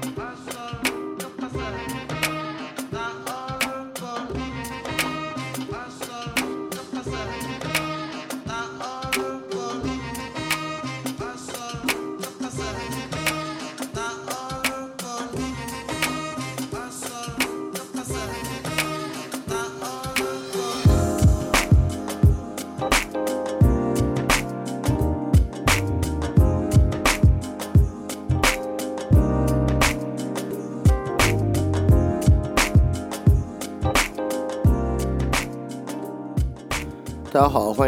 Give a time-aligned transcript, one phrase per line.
[0.00, 0.29] 大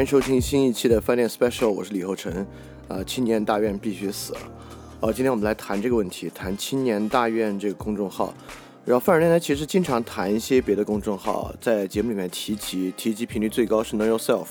[0.02, 2.44] 迎收听新一期的饭店 special，我是李厚成。
[2.88, 4.34] 啊，青年大院必须死。
[4.98, 8.34] 哦，今天我们来谈这个问题，谈青年大院这个公众号。
[8.84, 14.46] 然后范儿电台其实经常谈一些别的公众号，在节目里面提及，提及频率最高是 Know Yourself，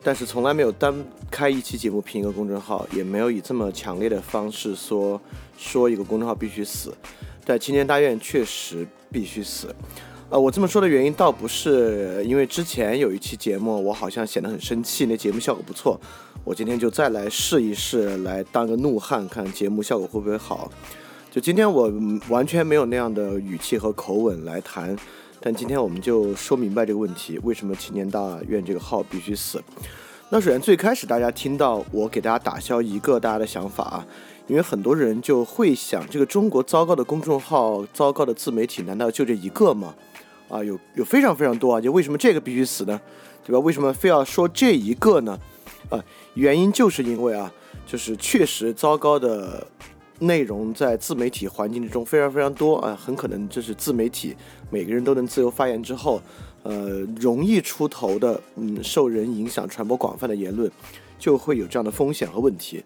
[0.00, 0.94] 但是从来没有单
[1.28, 5.20] 开一期节目评一个公众号，也没有以这么强烈的方式说
[5.56, 6.94] 说一个公众号必须死。
[7.44, 9.74] 但青年大院确实必须死。
[10.30, 15.98] 呃，我这么说的原因倒不是因为之前有一期节目我好像显得很生气，那节目效果不错，
[16.44, 20.70] 我今天就再来试一试，来当个怒汉，看节目效果会不会好。
[21.30, 21.90] 就今天我
[22.28, 24.94] 完全没有那样的语气和口吻来谈，
[25.40, 29.62] 但今天我们就说明白这个问题：为什么青年大院这个号必须死？
[30.28, 34.06] 那首先最开始大家听到我给大家打消一个大家的想法啊，
[34.46, 39.94] 因为很多人就会想，这个中国糟糕的公众号、糟糕的自媒体，难道就这一个吗？
[40.48, 43.00] 啊，有有非常非常多啊，就为什么这个必须死呢？
[43.44, 43.58] 对吧？
[43.60, 45.38] 为什么非要说这一个呢？
[45.88, 46.02] 啊，
[46.34, 47.52] 原因就是因为啊，
[47.86, 49.66] 就是确实糟糕的
[50.18, 54.36] 内容在自媒体环境之中非常非常多啊，很可能就是自媒体
[54.70, 56.20] 每个人都能自由发言之后，
[56.62, 60.70] 呃，容易出头的，嗯，受人影响、传播广泛的言论，
[61.18, 62.84] 就会有这样的风险和问题。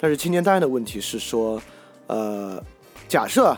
[0.00, 1.60] 但是青年大院的问题是说，
[2.06, 2.62] 呃，
[3.08, 3.56] 假设。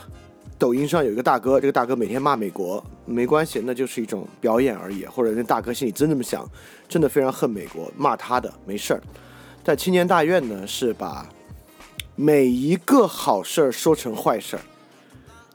[0.61, 5.03] 抖音上有一个大哥，这个大哥每天骂美国，没关系，那就是一种表演而已。
[5.05, 6.47] 或者那大哥心里真这么想，
[6.87, 9.01] 真的非常恨美国，骂他的没事儿。
[9.63, 11.27] 但青年大院呢，是把
[12.15, 14.61] 每一个好事儿说成坏事儿，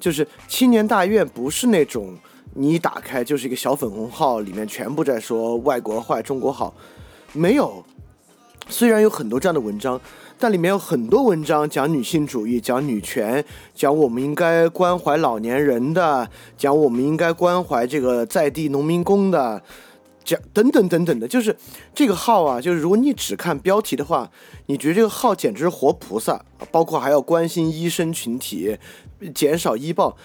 [0.00, 2.16] 就是青年大院不是那种
[2.54, 6.74] 你一打开就是一个小粉红号，里面全部在说外国坏，中国好，
[7.32, 7.84] 没有。
[8.68, 10.00] 虽然有很多这样的文章。
[10.38, 13.42] 但里面有很多文章讲女性主义，讲女权，
[13.74, 19.62] 讲我们应该关怀老年人的，讲我们应该关怀这个在地农民工的，
[20.22, 21.26] 讲等等等等的。
[21.26, 21.56] 就是
[21.94, 24.30] 这个号啊，就是如果你只看标题的话，
[24.66, 28.76] 你觉得这个号简直是活菩萨，包括还要关心医生群体，
[29.34, 30.18] 减少医报，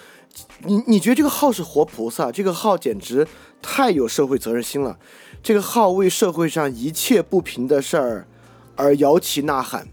[0.64, 2.30] 你你觉得这个号是活菩萨？
[2.30, 3.26] 这个号简直
[3.62, 4.98] 太有社会责任心了。
[5.42, 8.28] 这个号为社会上一切不平的事儿
[8.76, 9.88] 而摇旗呐喊。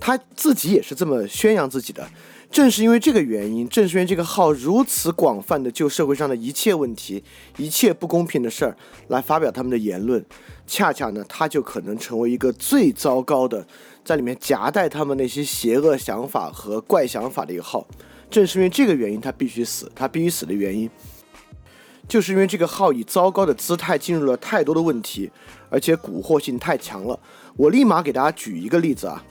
[0.00, 2.08] 他自己也是这么宣扬自己的，
[2.50, 7.22] 正是因为这个原因，正是因为这个号如此广泛的就社会上的一切问题、
[7.56, 8.76] 一切不公平的事儿
[9.08, 10.24] 来发表他们的言论，
[10.66, 13.66] 恰恰呢，他就可能成为一个最糟糕的，
[14.04, 17.86] 在里面夹带他们那些邪恶想法和怪想法的一个号。
[18.30, 19.90] 正是因为这个原因，他必须死。
[19.94, 20.90] 他必须死的原因，
[22.08, 25.30] 就是因为这个号以糟糕的姿态进入了太多的问题，
[25.70, 27.18] 而且蛊惑性太强了。
[27.56, 29.24] 我立马给大家举一个例子啊。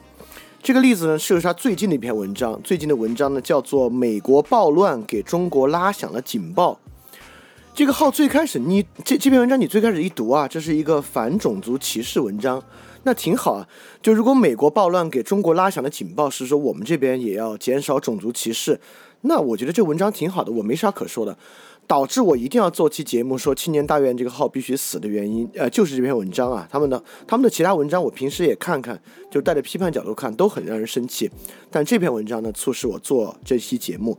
[0.64, 2.58] 这个例子呢，是他最近的一篇文章。
[2.64, 6.80] 最近的文章呢，叫做《美国暴乱给中国拉响了警报》。
[7.74, 12.64] 这个号最开始，你这这篇文章你最开始一读啊，这是一个反种族歧视文章，
[13.04, 13.68] 那挺好啊。
[14.02, 18.80] 就如果美国暴乱给中国拉响的警报是说我们这边也要减少种族歧视，
[19.24, 21.38] 那我觉得这文章挺好的，我没啥可说的。
[21.86, 26.68] 导致我一定要做期节目说青年大院这个号必须死的原因，呃，就是这篇文章啊。
[26.72, 29.00] 他们的他们的其他文章我平时也看看，
[29.30, 31.30] 就带着批判角度看，都很让人生气。
[31.70, 34.18] 但这篇文章呢，促使我做这期节目。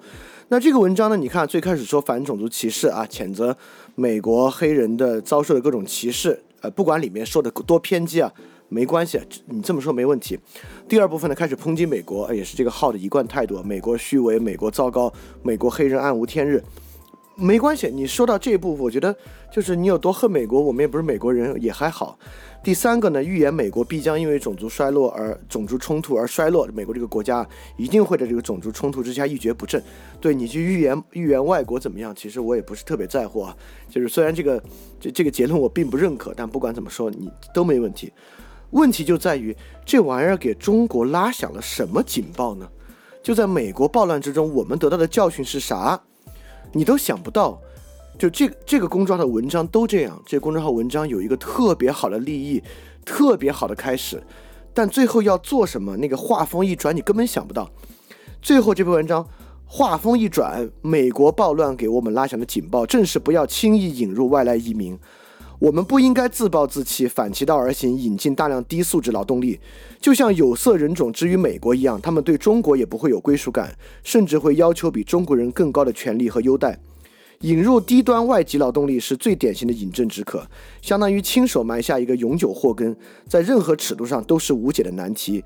[0.48, 3.56] 那这个文章呢，你看最开始说反种族歧视啊，谴责
[3.94, 8.30] 美国黑人的遭受的各种歧视，呃，不管里面说的多偏激啊，
[8.68, 10.38] 没关系，你这么说没问题。
[10.86, 15.10] 第二部分呢，开始抨击美国，也是这个号的一贯态度，美国虚伪，美国糟糕，
[15.42, 16.62] 美国黑人暗无天日。
[17.36, 19.14] 没关系，你说到这一步，我觉得
[19.52, 22.18] 就是你有多恨美国，我们也不是美国人，也还好。
[22.62, 27.46] 第三个呢，预言美国必将因为种族衰落而种族冲突而衰落，美国这个国家
[27.76, 29.82] 一定会在这个种族冲突之下一蹶不振。
[30.20, 33.54] 对你去预言预言外国怎么样，其实我也不是特别在乎啊。
[33.90, 34.62] 就是虽然这个
[34.98, 38.12] 这这个结论我并不认可，但不管怎么说，你都没问题。
[38.70, 39.54] 问题就在于
[39.84, 42.66] 这玩意儿给中国拉响了什么警报呢？
[43.22, 46.00] 就在美国暴乱之中，我们得到的教训是啥？
[46.74, 47.58] 你都想不到，
[48.18, 50.20] 就这个这个公众号的文章都这样。
[50.26, 52.62] 这公众号文章有一个特别好的立意，
[53.04, 54.22] 特别好的开始，
[54.74, 55.96] 但最后要做什么？
[55.96, 57.70] 那个画风一转，你根本想不到。
[58.42, 59.26] 最后这篇文章
[59.64, 64.98] 画风一转，美国暴乱给我们拉响的警报，正是不要轻易引入外来移民。
[65.64, 69.58] 我们不应该自暴自弃，反其道而行，引进大量低素质劳动力，
[69.98, 76.78] 就像有色人种之于美国一样，他们对中国也不会有归属感，甚至会要求比中国人更高的权利和优待。
[77.40, 80.46] 引入低端外籍劳动力是最典型的饮鸩止渴，
[80.82, 82.94] 相当于亲手埋下一个永久祸根，
[83.26, 85.42] 在任何尺度上都是无解的难题。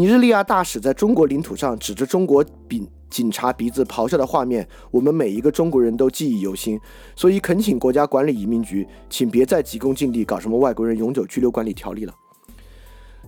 [0.00, 6.80] 尼日利亚大使在中国领土上指着中国警警察鼻子咆哮的画面，我们每一个中国人都记忆犹新。
[7.14, 12.14] 所以恳请国家管理移民局，请别再急功近利，搞什么外国人永久居留管理条例了。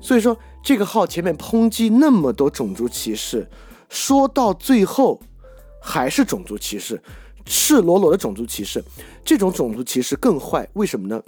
[0.00, 0.34] 所以说，
[0.64, 3.46] 这个号前面抨击那么多种族歧视，
[3.90, 5.20] 说到最后
[5.78, 7.02] 还是种族歧视。
[7.44, 8.82] 赤裸裸的种族歧视，
[9.22, 11.22] 这种种族歧视更坏，为什么呢？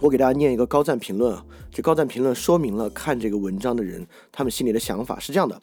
[0.00, 5.60] 我给大家念一个高赞评论啊，这高赞评论说明了看这个文章的人他们心里的想法是这样的：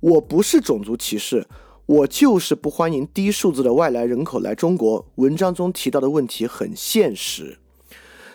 [0.00, 1.46] 我不是种族歧视，
[1.86, 5.06] 我就是不欢迎低数字的外来人口来中国。
[5.16, 7.58] 文章中提到的问题很现实，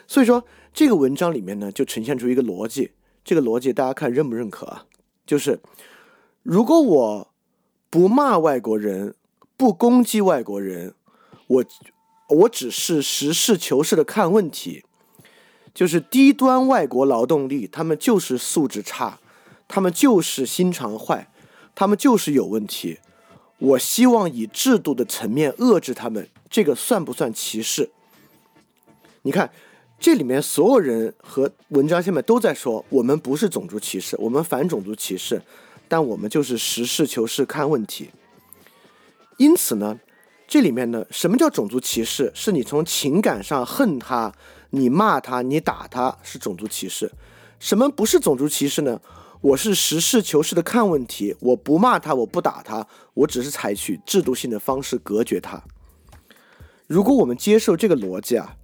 [0.07, 0.43] 所以说
[0.73, 2.91] 这个文章里面呢就呈现出一个逻辑，
[3.23, 4.85] 这个逻辑大家看认不认可啊？
[5.25, 5.59] 就是
[6.43, 7.27] 如果我
[7.89, 9.15] 不骂外国人。
[9.59, 10.93] 不攻击外国人，
[11.47, 11.65] 我
[12.29, 14.85] 我只是实事求是的看问题，
[15.79, 19.17] 就是低端外国劳动力，他们就是素质差，
[19.65, 21.31] 他们就是心肠坏，
[21.73, 22.99] 他们就是有问题。
[23.59, 27.89] 我希望以制度的层面遏制他们，这个算不算歧视？
[29.21, 29.49] 你看
[29.97, 35.41] 这里面所有人和文章下面都在说，我们不是种族歧视，我们反种族歧视，
[35.87, 38.09] 但我们就是实事求是看问题。
[39.37, 39.97] 因此呢，
[40.45, 42.29] 这里面呢，什么叫种族歧视？
[42.35, 44.33] 是你从情感上恨他，
[44.71, 47.11] 你骂他，你打他，是种族歧视。
[47.59, 49.01] 什么不是种族歧视呢？
[49.41, 55.63] 我是实事求是的看问题，我不骂他，我不打他，我只是采取制度性的方式隔绝他。
[56.87, 58.55] 如果我们接受这个逻辑啊，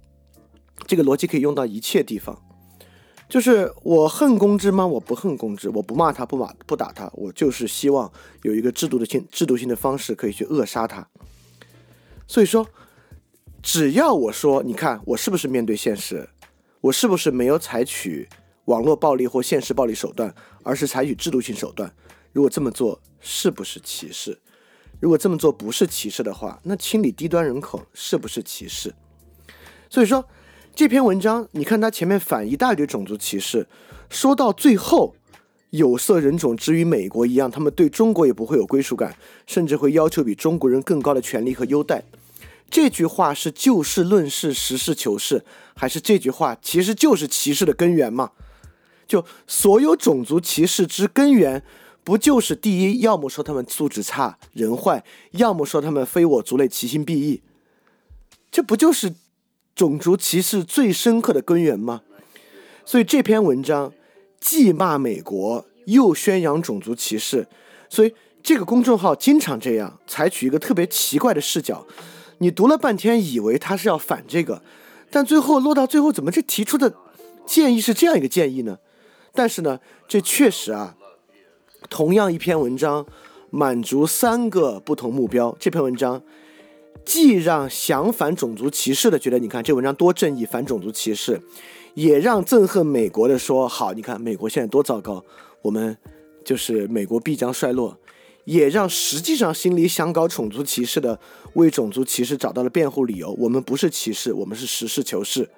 [0.86, 2.42] 这个逻辑可以用到一切地方。
[3.28, 4.86] 就是我恨公知吗？
[4.86, 8.12] 我不恨公知，我不骂他，不骂不打他，我就是希望
[8.42, 11.08] 有一个制度的性制度性的方式可以去扼杀他。
[12.28, 12.64] 所以说，
[13.66, 16.28] 只要我说，你看我是不是面对现实，
[16.82, 18.28] 我是不是没有采取
[18.66, 20.32] 网络暴力或现实暴力手段，
[20.62, 21.92] 而是采取制度性手段？
[22.32, 24.38] 如果这么做是不是歧视？
[25.00, 28.94] 如果这么做不是歧视的话，那清理低端人口是不是歧视？
[29.90, 30.24] 所以说。
[30.72, 33.66] 这篇文章，你看它前面反一大堆种族歧视，
[34.10, 35.14] 说到最后，
[35.70, 39.16] 有色人种之于美国一样，他们对中国也不会有归属感，
[39.46, 42.04] 甚至会要求比中国人更高的权利和优待。
[42.70, 48.32] 这句话是就事论事、实事求是，还是这句话其实就是歧视的根源吗？
[49.06, 51.62] 就所有种族歧视之根源，
[52.02, 57.42] 不就是第一，要么说他们素质差、人坏，要么说他们非我族类、其心必异，
[58.50, 59.14] 这不就是？
[59.76, 62.00] 种族歧视最深刻的根源吗？
[62.86, 63.92] 所以这篇文章
[64.40, 67.46] 既骂美国，又宣扬种族歧视。
[67.90, 71.86] 所以这个公众号经常这样，采取一个特别奇怪的视角。
[72.38, 74.62] 你读了半天，以为他是要反这个，
[75.10, 76.94] 但最后落到最后，怎么这提出的
[77.44, 78.78] 建议是这样一个建议呢？
[79.32, 80.96] 但是呢，这确实啊，
[81.88, 83.06] 同样一篇文章，
[83.50, 85.56] 满足三个不同目标。
[85.58, 86.22] 这篇文章。
[87.04, 91.40] 既让想反种族歧视的觉得，你看这文章多正义，反种族歧视，
[91.94, 95.24] 也让憎恨美国的说好，你看美国现在多糟糕，
[95.62, 95.96] 我们
[96.44, 97.96] 就是美国必将衰落，
[98.46, 101.20] 也让实际上心里想搞种族歧视的
[101.52, 105.50] 为种族歧视找到了辩护理由，我们不是歧视，我们是实事求是。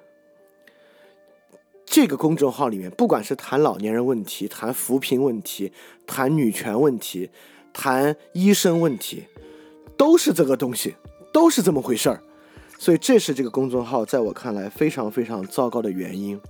[1.85, 5.71] 这个公众号里面，不管是谈老年人问题，谈扶贫问题，
[6.05, 7.29] 谈女权问题，
[7.71, 9.23] 谈医生问题，
[9.95, 10.95] 都是这个东西。
[11.31, 12.23] 都是这么回事儿，
[12.79, 16.41] 所以这是这个公众号在我看来非常非常糟糕的原因，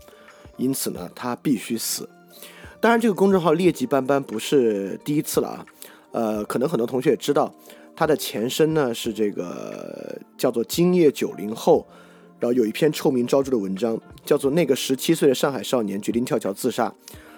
[0.55, 2.07] 因此呢，它必须死。
[2.79, 5.65] 当然，这个公众号劣迹斑斑不是第一次了啊，
[6.11, 7.53] 呃，可能很多同学也知道，
[7.95, 11.85] 它的前身呢是这个叫做“今夜九零后”，
[12.39, 16.87] 然后有一篇臭名昭著的文章，叫做《那个十七岁的上海少年决定跳桥自杀》。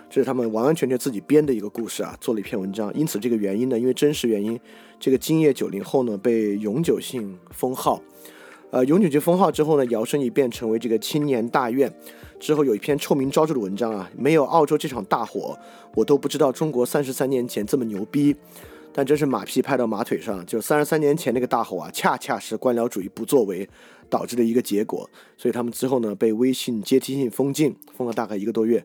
[0.10, 2.94] 这是他们完完全全自己编的一个故事啊，做了一篇文章。
[2.94, 4.60] 因此，这个原因呢，因为真实原因，
[5.00, 8.02] 这个今夜九零后呢被永久性封号，
[8.72, 11.94] 呃，永久性封号之后呢，摇身一变成为这个青年大院。
[12.42, 15.56] 之后有一篇臭名昭著的文章啊，没有澳洲这场大火，
[15.94, 18.36] 我都不知道中国三十三年前这么牛逼。
[18.92, 23.70] 但真是马屁拍到马腿上，就三十三年前那个大火啊，恰恰是官僚主义不作为
[24.10, 25.08] 导致的一个结果。
[25.38, 28.84] 所以他们之后呢，被微信阶梯性封禁，封了大概一个多月。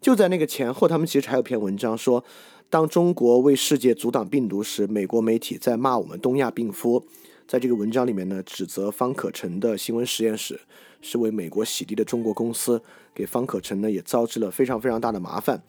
[0.00, 2.24] 就在那个前后，他们其实还有篇文章说，
[2.70, 7.04] 当中国为世界阻挡病毒时，美国媒体在骂我们东亚病夫。
[7.46, 10.58] 在这个文章里面呢，指责方可成的新闻实验室
[11.06, 12.82] 是为美国洗地的中国公司，
[13.14, 15.62] 给方可成呢也招致了非常非常大的麻烦。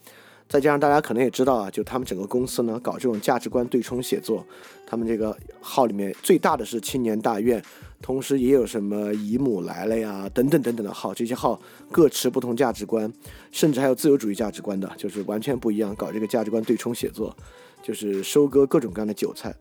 [0.48, 4.46] 再加上大家可能也知道啊，就他们整个公司呢搞这种价值观对冲写作，
[4.86, 7.62] 他们这个号里面最大的是青年大院，
[8.00, 11.60] 同时也有什么姨母来了呀等等等等的号，这些号
[11.92, 13.12] 各持不同价值观，
[13.52, 17.36] 甚至还有自由主义价值观的，就是完全不一样，搞这个价值观对冲写作，
[17.82, 19.54] 就是收割各种各样的韭菜。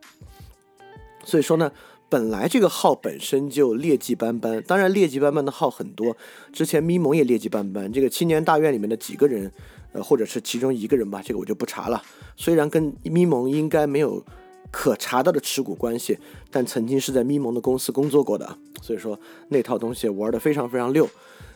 [1.25, 1.69] 所以说呢。
[2.07, 6.15] 本来这个号本身就劣迹斑斑，当然劣迹斑斑的号很多，
[6.53, 7.91] 之前咪蒙也劣迹斑斑。
[7.91, 9.51] 这个青年大院里面的几个人，
[9.91, 12.01] 呃，或者是其中一个人吧，这个我就不查了。
[12.35, 14.23] 虽然跟咪蒙应该没有
[14.71, 16.17] 可查到的持股关系，
[16.51, 19.19] 但曾经是在咪蒙的公司工作过的，所以说
[19.49, 21.09] 那套东西玩的非常非常溜。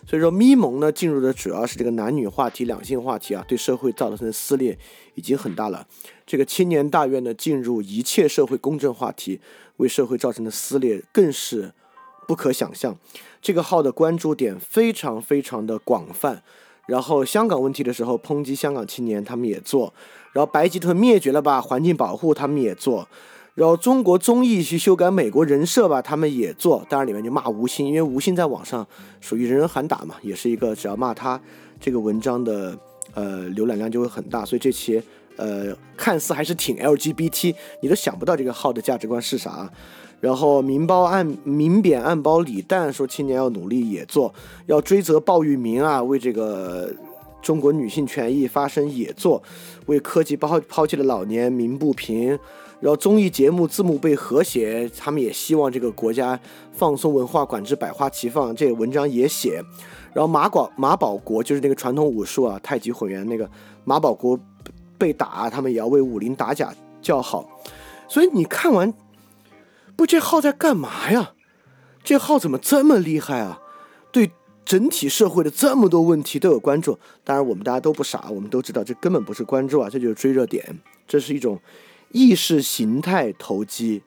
[0.08, 4.76] 所以说咪蒙呢进入的主要是这个男女话题、两性话题啊，对社会造成的撕裂
[5.14, 5.86] 已经很大了。
[6.30, 9.42] 这个青年大院呢进入一切社会公正话题。
[9.78, 11.72] 为社会造成的撕裂更是
[12.28, 12.96] 不可想象。
[13.42, 16.44] 这个号的关注点非常非常的广泛。
[16.86, 19.92] 然后香港问题的时候抨击香港青年，他们也做。
[20.34, 23.08] 然后白吉特灭绝了吧，环境保护他们也做。
[23.56, 26.86] 然后中国综艺去修改美国人设吧，他们也做。
[26.90, 28.86] 当然里面就骂吴昕，因为吴昕在网上
[29.22, 31.42] 属于人人喊打嘛，也是一个只要骂他
[31.80, 32.78] 这个文章的
[33.14, 34.44] 呃浏览量就会很大。
[34.44, 35.02] 所以这期。
[35.40, 39.72] 呃，看似还是挺 LGBT，你都想不到这个号的价值观是啥。
[40.20, 44.34] 然后明褒暗明贬暗褒李诞说青年要努力也做，
[44.66, 46.94] 要追责鲍玉明啊，为这个
[47.42, 49.42] 中国女性权益发声也做，
[49.86, 52.38] 为科技抛抛弃的老年鸣不平。
[52.82, 56.38] 然后综艺节目字幕被和谐，他们也希望这个国家
[56.74, 58.54] 放松文化管制，百花齐放。
[58.54, 59.64] 这文章也写。
[60.14, 63.50] 然后马广马保国就是那个传统武术啊，太极混元那个
[63.86, 64.38] 马保国。
[65.00, 67.50] 被打，他们也要为武林打假叫好，
[68.08, 68.94] 所以你看完，
[69.96, 71.34] 不，这号在干嘛呀？
[72.04, 73.62] 这号怎么这么厉害啊？
[74.12, 74.32] 对
[74.66, 77.00] 整体社会的这么多问题都有关注。
[77.24, 81.60] 当然，我们大家都不傻，我们都知道这根本不是关注啊，这就是追热点，这是一种
[82.12, 84.04] 意识形态投机。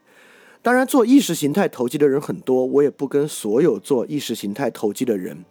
[0.61, 5.45] 当然，做意识形态投机的人很多，我也不跟所有做意识形态投机的人。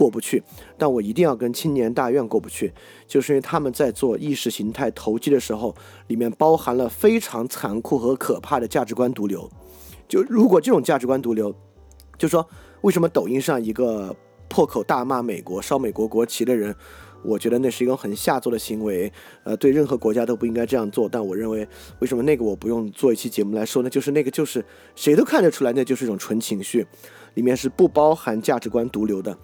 [0.00, 0.42] 过不去，
[0.78, 2.72] 但我一定要跟青年大院过不去，
[3.06, 5.76] 就是因为他们在做意识形态投机的时候，
[6.06, 9.46] 里面包含了非常残酷和可怕的价值观毒瘤。
[10.08, 11.54] 就如果这种价值观毒瘤，
[12.16, 12.48] 就说
[12.80, 14.16] 为什么抖音上一个
[14.48, 16.74] 破口大骂美国、烧美国国旗的人，
[17.22, 19.12] 我觉得那是一个很下作的行为，
[19.44, 21.06] 呃，对任何国家都不应该这样做。
[21.06, 23.90] 但我认为，为什么那个我不用做一期节目来说呢？
[23.90, 24.64] 就是那个就是
[24.96, 26.86] 谁都看得出来，那就是一种纯情绪，
[27.34, 29.36] 里面是不包含价值观毒瘤的。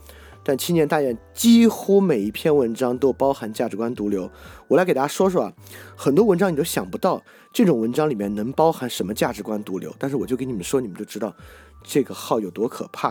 [0.49, 4.31] 但青年大院几乎每一篇文章都包含价值观毒瘤，
[4.69, 5.53] 我来给大家说说啊，
[5.97, 7.21] 很多文章你都想不到
[7.53, 11.35] 这种文章里面能包含什么价值观毒瘤，但是我就给你们说，你们就知道
[11.83, 13.09] 这个号有多可怕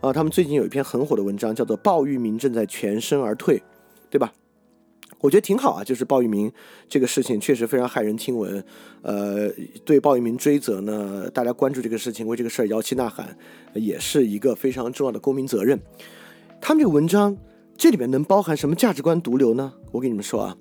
[0.00, 0.10] 啊！
[0.10, 3.58] 他们最近有一篇很火的文章，叫做《鲍玉明正在全身而退》，
[4.08, 4.32] 对吧？
[5.20, 6.50] 我觉得挺好啊，就是鲍玉明
[6.88, 8.64] 这个事情确实非常骇人听闻，
[9.02, 9.50] 呃，
[9.84, 13.36] 对鲍玉明追责呢，大家关注这个事情，为这个事儿摇旗呐喊，
[13.74, 15.78] 也是一个非常重要的公民责任。
[16.64, 17.36] 他们这个文章，
[17.76, 19.72] 这里面能包含什么价值观毒瘤呢？
[19.90, 20.56] 我跟你们说啊，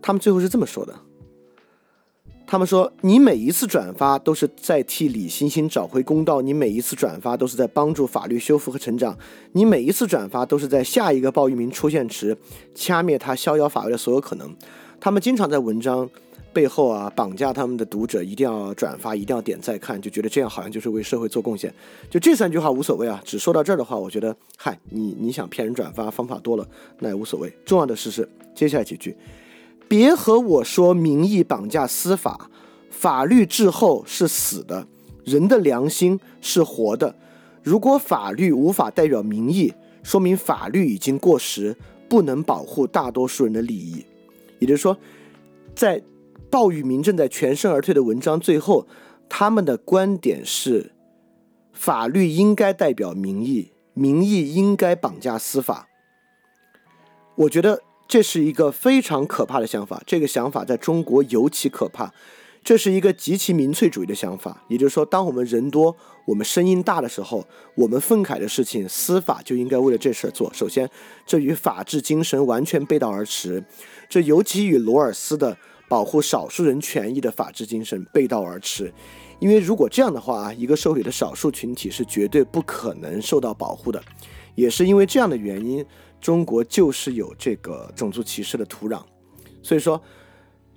[0.00, 0.94] 他们最后是这么说的：
[2.46, 9.18] 他们说，你每一次转发都是在替李星星找回公道，你每一次转发都是在帮助法律修复和成长，
[9.52, 12.34] 你每一次转发都是在下一个鲍玉明出现时
[12.74, 14.56] 掐灭他逍遥法外的所有可能。
[14.98, 16.08] 他们经常在文章。
[16.54, 21.74] 背后啊，绑架他们的读者一定要转发，一定要点赞看，就觉得这样好像就是为社会做贡献。
[22.08, 26.66] 就这三句话无所谓啊，只说到这儿的话，我觉得，嗨，你你想骗人转发方法多了，
[27.00, 27.52] 那也无所谓。
[27.66, 29.16] 重要的是是接下来几句，
[29.88, 32.48] 别和我说民意绑架司法，
[32.88, 34.86] 法律滞后是死的，
[35.24, 37.14] 人的良心是活的。
[37.62, 41.76] 如果法律无法代表民意，说明法律已经过时，
[42.08, 44.04] 不能保护大多数人的利益。
[44.60, 44.96] 也就是说，
[45.74, 46.00] 在
[46.54, 48.86] 鲍玉明正在全身而退的文章最后，
[49.28, 50.92] 他们的观点是：
[51.72, 55.88] 法律应该代表民意，民意应该绑架司法。
[57.34, 62.14] 我觉得这是一个非常可怕的想法，这个想法在中国尤其可怕。
[62.62, 67.44] 这是一个极其民粹主义的想法，也就是说，当我们人多，我们声音大的时候，
[67.74, 70.54] 我们愤慨的事情，司法就应该为了这事儿做。
[70.54, 70.88] 首先，
[71.26, 73.64] 这与法治精神完全背道而驰，
[74.08, 75.58] 这尤其与罗尔斯的。
[75.88, 78.92] 保护少数人权益的法治精神背道而驰，
[79.38, 84.02] 因为如果这样的话，一个社会的少数群体是绝对不可能受到保护的。
[84.54, 85.84] 也是因为这样的原因，
[86.20, 89.02] 中国就是有这个种族歧视的土壤。
[89.62, 90.00] 所以说，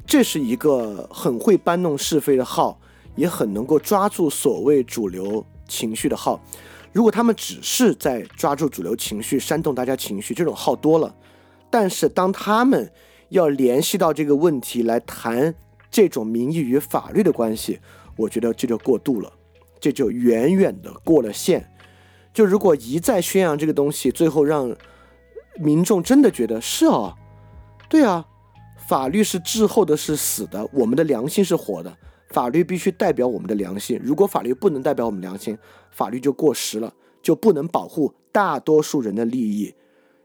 [0.05, 2.79] 这是一个很会搬弄是非的号，
[3.15, 6.39] 也很能够抓住所谓主流情绪的号。
[6.91, 11.15] 如果他们只是在抓住主流情绪、煽动大家情绪，这种号多了。
[11.69, 12.91] 但是当他们
[13.29, 15.53] 要联系到这个问题来谈
[15.89, 17.79] 这种民意与法律的关系，
[18.15, 19.31] 我觉得这就过度了，
[19.79, 21.69] 这就远远的过了线。
[22.33, 24.75] 就如果一再宣扬这个东西，最后让
[25.59, 27.13] 民众真的觉得是哦，
[27.89, 28.25] 对啊。
[28.87, 30.65] 法律是滞后的，是死的。
[30.71, 31.97] 我们的良心是活的，
[32.29, 33.99] 法律必须代表我们的良心。
[34.01, 35.57] 如果法律不能代表我们良心，
[35.91, 39.75] 法律就过时了，就不能保护大多数人的利益。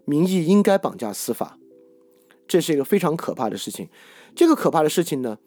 [0.05, 1.59] 民意应该绑架司法，
[2.47, 3.89] 这是一个非常可怕的事情。
[4.35, 5.39] 这个可怕的事情呢，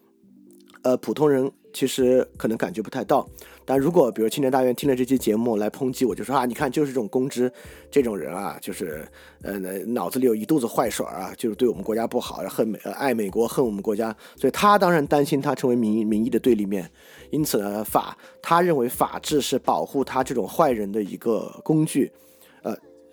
[0.83, 1.51] 呃，普通人。
[1.75, 3.27] 其实可能感觉不太到，
[3.65, 7.51] 但如果比如青年大院听了这期节目来抨击我，就说啊，你看就是这种公知
[7.91, 9.05] 这种人啊，就是
[9.41, 16.89] 呃脑子里有一肚子坏水啊，就是对我们国家不好，恨美爱美国，恨我们国家，所以他当然担心他成为民意民意的对立面，
[17.29, 22.09] 因此呢，法他认为法治是保护他这种坏人的一个工具，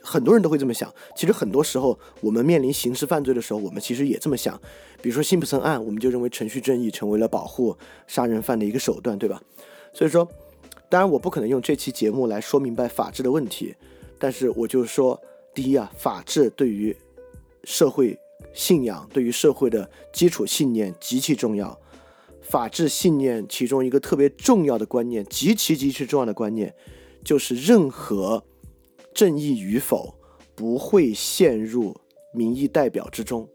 [0.03, 4.61] 很多人都会这么想，其实很多时候我们面临刑事犯罪的时候，我们其实也这么想。
[5.01, 9.41] 比如说辛普森案，我们就认为程序正义成为了保护杀人犯的一个手段，对吧？
[9.93, 10.29] 所以说，
[10.89, 13.75] 当然我不可能用这期节目来说明白法治的问题，
[14.19, 15.21] 但是我就说，
[15.55, 16.97] 第一啊，法治对于
[17.65, 18.19] 社会
[18.53, 21.79] 信仰、对于社会的基础信念极其重要。
[22.41, 26.75] 法治信念其中一个特别重要的观念，极其极其重要的观念，
[27.25, 28.45] 就是任何。
[29.15, 30.15] 正义与否
[30.55, 31.97] 不会陷入
[32.35, 33.49] 民意代表之中，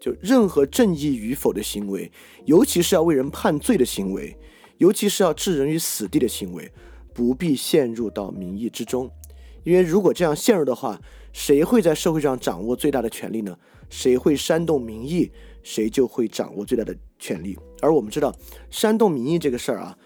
[0.00, 2.10] 就任何正义与否的行为，
[2.44, 4.36] 尤其是要为人判罪的行为，
[4.78, 6.70] 尤其是要置人于死地的行为，
[7.12, 9.10] 不必陷入到民意之中，
[9.62, 11.00] 因为如果这样陷入的话，
[11.32, 13.56] 谁会在社会上掌握最大的权利呢？
[13.88, 15.30] 谁会煽动民意，
[15.62, 17.58] 谁就会掌握最大的权利。
[17.80, 18.34] 而我们知道，
[18.70, 19.96] 煽动民意这个事儿啊。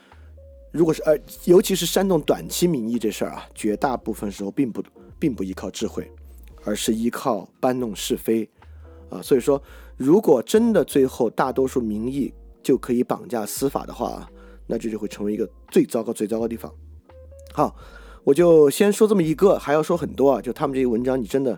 [0.75, 4.82] 如果是呃，尤其是煽动短期民意这事儿啊，绝大部分时候并不
[5.21, 6.10] 并不依靠智慧，
[6.65, 8.50] 而是依靠搬弄是非，
[9.08, 9.63] 啊，所以说，
[9.97, 14.28] 如果真的最后大多数民意就可以绑架司法的话，
[14.67, 16.75] 那这就会成为一个最糟糕、最糟糕的地方。
[17.52, 17.76] 好，
[18.25, 21.56] 我就先说这么一个，还要说很多啊，就他们这些文章，你真的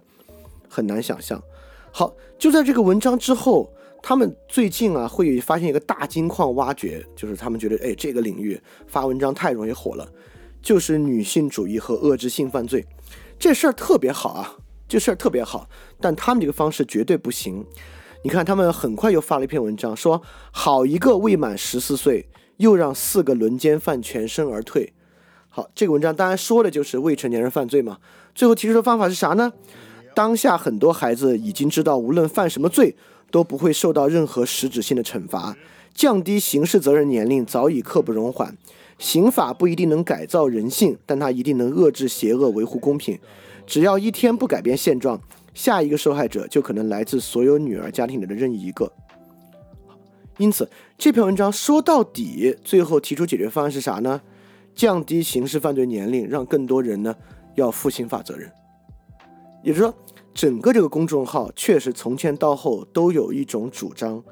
[0.68, 1.42] 很难想象。
[1.90, 3.72] 好，就在这个文章之后。
[4.08, 10.08] 他们最近啊，会发现一个大金矿挖掘，就是他们觉得，哎，这个领域发文章太容易火了，
[10.62, 12.86] 就是女性主义和遏制性犯罪，
[13.36, 15.68] 这事儿特别好啊，这事儿特别好，
[16.00, 17.66] 但他们这个方式绝对不行。
[18.22, 24.92] 你看，他们很快又发了一篇文章，说好一个未满十四岁，又让四个轮奸犯全身而退。
[25.48, 27.98] 好，这个文章当然说的就是未成年人犯罪嘛。
[28.36, 29.52] 最后提出的方法是啥呢？
[30.14, 32.94] 当下很多孩子已经知道，无论犯什么罪。
[33.30, 35.56] 都不会受到任何实质性的惩罚，
[35.94, 38.56] 降低刑事责任年龄早已刻不容缓。
[38.98, 43.18] 刑法不一定能改造人性，但它一定能遏制邪恶，维护公平。
[43.66, 45.20] 只要一天不改变现状，
[45.52, 48.90] 下一个受害者就可能来自所有女儿家庭里的任意一个。
[50.38, 54.20] 因此，这篇文章说到底，最后提出解决方案是啥呢？
[54.74, 57.14] 降低刑事犯罪年龄，让更多人呢
[57.54, 58.50] 要负刑法责任。
[59.62, 59.94] 也就是说。
[60.36, 64.22] 整个这个公众号确实从前到后都有一种主张，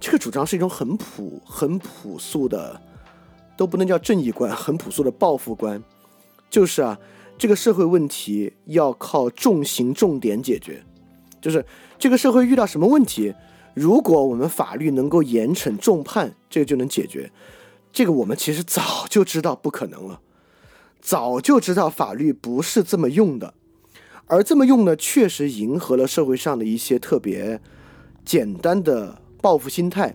[0.00, 2.82] 这个主张是一种很朴、很朴素的，
[3.56, 5.80] 都不能叫正义观，很朴素的报复观，
[6.50, 6.98] 就是啊，
[7.38, 10.82] 这个社会问题要靠重刑重点解决，
[11.40, 11.64] 就是
[12.00, 13.32] 这个社会遇到什么问题，
[13.74, 17.30] 如果我们法律能够严惩重判，这个就能解决。
[17.92, 20.20] 这个我们其实早就知道不可能了，
[21.00, 23.54] 早就知道法律不是这么用的。
[24.28, 27.60] 而这么用呢，确实迎合了社会上的一些特别
[28.24, 30.14] 简单的报复心态。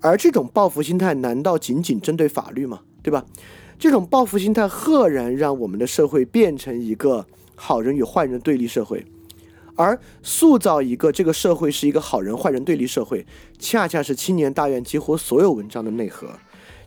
[0.00, 2.80] 而这种报复心态，难道仅仅针对法律吗？
[3.02, 3.24] 对吧？
[3.78, 9.04] 这种报复心态赫然让我们的社会变成一个好人与坏人对立社会。
[9.76, 13.24] 而塑造一个这个社会是一个好人坏人对立社会，
[13.58, 16.28] 恰恰是青年大院几乎所有文章的内核。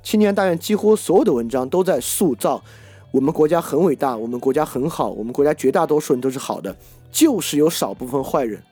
[0.04, 2.63] 青年大院几乎所有的文章都在塑造。
[3.12, 6.74] 我们国家很伟大，我们国家很好，我们国家绝大多数人都是好的，
[7.12, 8.63] 就是有少部分坏人，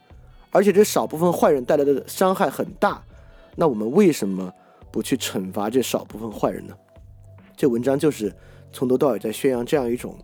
[0.49, 3.04] 而且这少部分坏人带来的伤害很大。
[3.58, 4.49] 那我们为什么
[4.91, 6.73] 不去惩罚这少部分坏人呢？
[7.58, 8.34] 这文章就是
[8.71, 10.17] 从头到尾在宣扬这样一种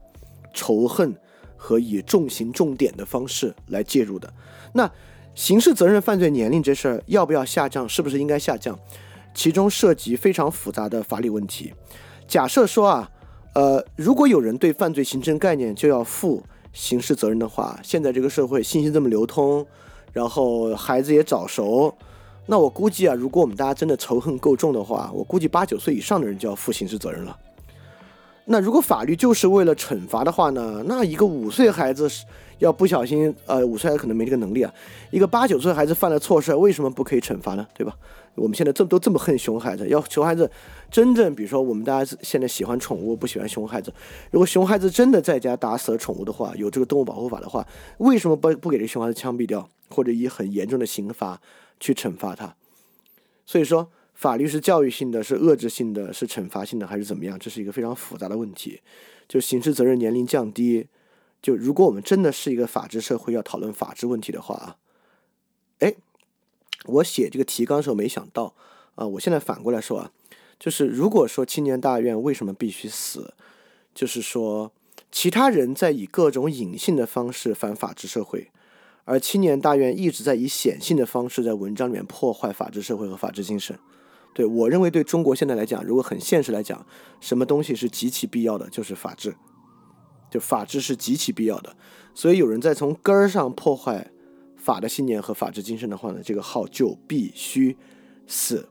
[0.53, 1.13] 仇恨
[1.57, 4.33] 和以重刑重点的方式来介入的。
[4.71, 4.89] 那
[5.33, 7.87] 刑事责任犯罪年龄这事儿要不要下降？
[7.89, 8.79] 是不是应该下降？
[9.33, 11.73] 其中涉及非常复杂的法理问题。
[12.25, 13.11] 假设说啊。
[13.55, 19.65] 呃，如果有人对犯罪形成概念就要负刑事责任的话，现在这个社会信息这么流通，
[20.11, 21.95] 然后孩子也早熟，
[22.47, 27.39] 那我估计啊，如果我们大家真的仇恨够重的话，我估计八九岁以上的人就要负刑事责任了。
[28.43, 30.83] 那如果法律就是为了惩罚的话呢？
[30.85, 32.07] 那一个五岁孩子
[32.59, 34.71] 要不小心，呃，五岁孩子可能没这个能力啊。
[35.11, 37.65] 一个八九岁孩子犯了错事，为什么不可以惩罚呢？
[37.73, 37.95] 对吧？
[38.35, 40.49] 我们现在这么都这么恨熊孩子，要熊孩子
[40.91, 43.93] 真正，比如说我们大家现在喜欢宠物，不喜欢熊孩子。
[44.31, 47.67] 如果熊孩子真的在家打死了宠物的话，有这个动物保护法的话，
[47.97, 51.41] 为什么不不给这熊孩子枪毙掉，或者以很严重的刑罚
[51.79, 52.55] 去惩罚他？
[53.45, 53.89] 所以说。
[54.17, 57.37] 法律是教育性的，是遏制性的，是惩罚性的，还是怎么样？
[57.37, 58.79] 这是一个非常复杂的问题。
[59.27, 60.87] 就刑事责任年龄降低，
[61.41, 64.77] 就如果我们真的是一个法治社会，要讨论法治问题的话啊，
[65.79, 65.93] 哎，
[66.87, 68.53] 我写这个提纲的时候没想到
[68.95, 70.11] 啊，我现在反过来说啊，
[70.59, 73.33] 就是如果说青年大院为什么必须死，
[73.93, 74.71] 就是说
[75.11, 78.51] 其他人在以各种隐性的方式反法治社会，
[79.03, 83.77] 而青年大院一直在以显性的方式在文章里面破坏法治社会和法治精神。
[84.33, 86.85] 对我认为，对中国现在来讲，如果很现实来讲，
[87.21, 89.35] 什么东西是极其必要的，就是法治。
[90.29, 91.77] 就法治是极其必要的，
[92.13, 94.11] 所以有人在从根儿上破坏
[94.65, 97.77] 法的信念和法治精神的话呢，这个号就必须
[98.25, 98.67] 死。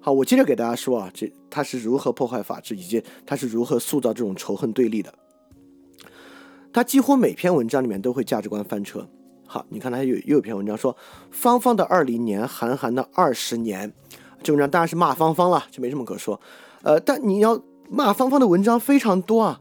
[0.00, 5.12] 好，我接着给大家说啊，这他是如何破坏法治，以及他是如何塑造这种仇恨对立的。
[6.72, 9.08] 他几乎每篇文章里面都会价值观翻车。
[9.44, 10.96] 好，你看他有又有篇文章说，
[11.32, 13.92] 芳芳的二零年，韩寒的二十年。
[14.40, 16.40] 这文章当然是骂芳芳了，就没什么可说。
[16.82, 19.60] 呃，但你要骂芳芳的文章非常多啊，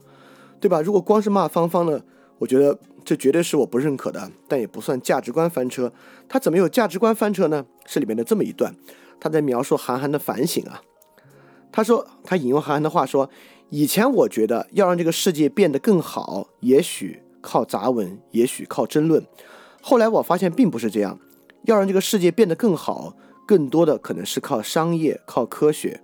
[0.59, 0.81] 对吧？
[0.81, 2.01] 如果光是骂芳芳呢，
[2.43, 5.93] 我觉得这绝对是我不认可的，但也不算价值观翻车。
[6.27, 7.65] 他怎么有价值观翻车呢？
[7.85, 8.75] 是里面的这么一段，
[9.17, 10.81] 他在描述韩寒的反省啊。
[11.71, 13.29] 他说，他引用韩寒的话说
[13.71, 19.25] ：“以前我觉得要让这个世界变得更好，也许靠杂文，也许靠争论。
[19.81, 21.17] 后来我发现并不是这样，
[21.63, 23.15] 要让这个世界变得更好。”
[23.47, 26.01] 更多的可能是靠商业、靠科学。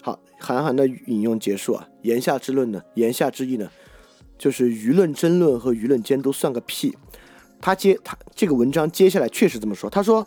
[0.00, 1.88] 好，韩寒的引用结束啊。
[2.02, 3.70] 言下之论呢，言下之意呢，
[4.38, 6.96] 就是舆论争论和舆论监督算个屁。
[7.60, 9.88] 他接他这个文章接下来确实这么说。
[9.88, 10.26] 他说，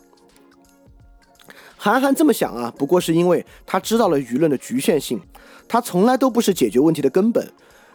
[1.78, 5.22] 韩寒这么想啊，不过是因为他知道了舆论的局限性，
[5.68, 7.52] 他从来都不是解决问题的根本。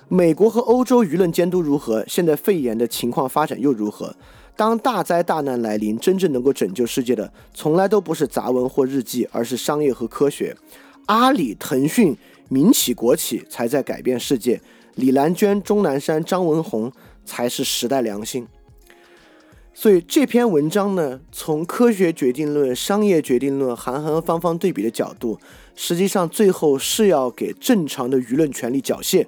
[0.08, 2.04] 美国和欧洲舆论监督如何？
[2.06, 4.14] 现在肺炎的情况发展又如何？
[4.54, 10.56] 当大灾大难来临，真正能够拯救世界的，从来都不是杂文或日记，而是商业和科学。
[11.06, 12.16] 阿里、腾讯、
[12.48, 14.60] 民企、国企才在改变世界。
[14.94, 16.92] 李兰娟、钟南山、张文宏
[17.24, 18.46] 才是时代良心。
[19.72, 25.38] 所以这篇文章呢，从科学决定论、商业决定论、韩寒和方方对比的角度，
[25.74, 29.26] 实际上最后是要给正常的舆论权利缴械。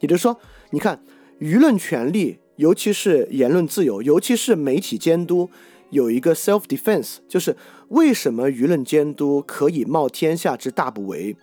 [0.00, 0.38] 也就是说，
[0.70, 1.02] 你看
[1.40, 2.38] 舆论权利。
[2.56, 5.50] 尤其是言论自由，尤其是媒体监督，
[5.90, 7.54] 有一个 self defense，就是
[7.88, 11.36] 为什么舆论监督可以冒天下之大不韪，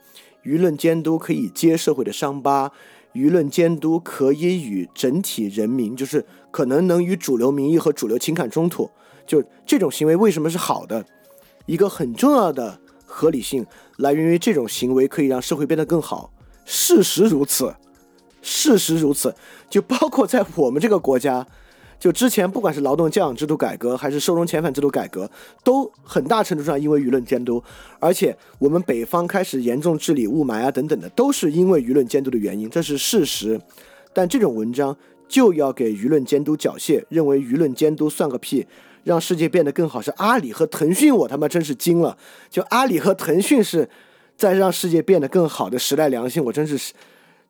[0.43, 2.71] 舆论监督可以揭社会的伤疤，
[3.13, 8.89] 舆论监督可以与整体人民，就是可能能与主流民意和主流情感冲突，
[9.25, 11.05] 就这种行为为什么是好的？
[11.65, 13.65] 一个很重要的合理性
[13.97, 16.31] 来源于这种行为可以让社会变得更好，
[16.65, 17.73] 事实如此。
[18.41, 19.33] 事实如此，
[19.69, 21.47] 就包括在我们这个国家，
[21.99, 25.29] 就之前不管是劳动教养制度改革，还是收容遣返制度改革，
[25.63, 27.63] 都很大程度上因为舆论监督，
[27.99, 33.59] 而且我们北方开始严重治理雾霾啊等等的，都是因为舆论监督的原因，这是事实。
[34.13, 34.95] 但这种文章
[35.27, 38.67] 就要给舆论监督缴械，认为舆论监督算个屁，
[39.03, 42.17] 让世界变得更好是阿里和腾讯，我他妈真是惊了。
[42.49, 43.89] 就阿里和腾讯是
[44.35, 46.93] 在让世界变得更好的时代良心，我真是。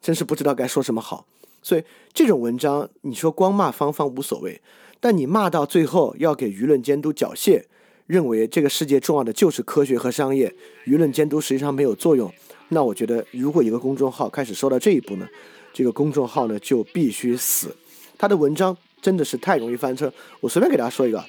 [0.03, 1.25] 真是不知道该说什么好，
[1.63, 4.61] 所以这种文章，你说光骂芳芳无所谓，
[4.99, 7.63] 但你骂到最后要给舆论监督缴械，
[8.05, 10.53] 认为这个世界重要的就是科学和商业，
[10.85, 12.31] 舆论监督实际上没有作用，
[12.69, 15.27] 那我觉得如果一个公众号开始说到这一步呢，
[15.73, 17.75] 这个公众号呢就必须死，
[18.17, 20.13] 他的文章真的是太容易翻车。
[20.41, 21.23] 我随便给大家说一个。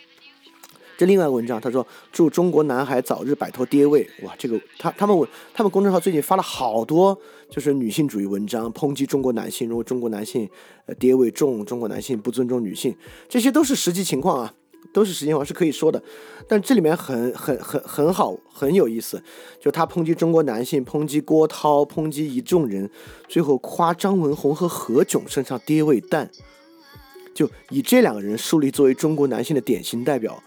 [0.96, 4.08] 这另外一个文章，他说祝中国男孩早日摆脱爹味。
[4.22, 7.18] 哇，这个他他们他们公众号最近发了好多
[7.50, 10.48] 就是女性主义文章，抨击中国男性，认为中国男性
[10.86, 12.96] 呃爹味重，中国男性不尊重女性，
[13.28, 14.54] 这些都是实际情况啊，
[14.92, 16.00] 都是实际情况是可以说的。
[16.46, 19.22] 但这里面很很很很好，很有意思，
[19.60, 22.88] 就他抨击中国男性，抨击郭涛，抨击一众人，
[23.28, 26.30] 最后夸张文宏和何炅身上爹味淡，
[27.34, 30.42] 就以这两个人树立作为中国男性的典型代表。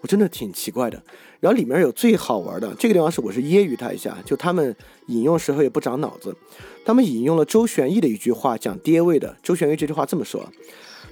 [0.00, 1.02] 我真的挺奇怪的，
[1.40, 4.74] 然后里面有最好玩的这个地方是我是揶揄他一下，就他们
[5.06, 6.34] 引用时候也不长脑子，
[6.84, 9.36] 他们引用了周玄义的一句话讲爹味的。
[9.42, 10.44] 周玄义这句话这么说，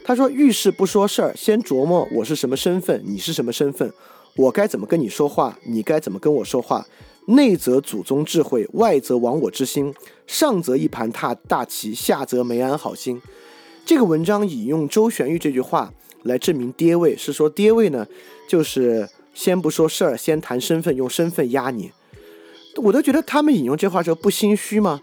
[0.04, 3.92] 他说遇事不说事儿，先琢磨我是什么身份，你是什么身份，
[4.36, 6.86] 我该怎么跟你说话，你该怎么跟我说话。
[7.26, 9.94] 内则祖宗智慧，外则亡我之心。
[10.26, 13.20] 上则一盘踏大棋，下则没安好心。
[13.84, 15.92] 这个文章引用周玄玉这句话
[16.22, 18.06] 来证明爹位，是说爹位呢，
[18.48, 21.90] 就是先不说事儿，先谈身份，用身份压你。
[22.76, 25.00] 我都觉得他们引用这话时候不心虚吗？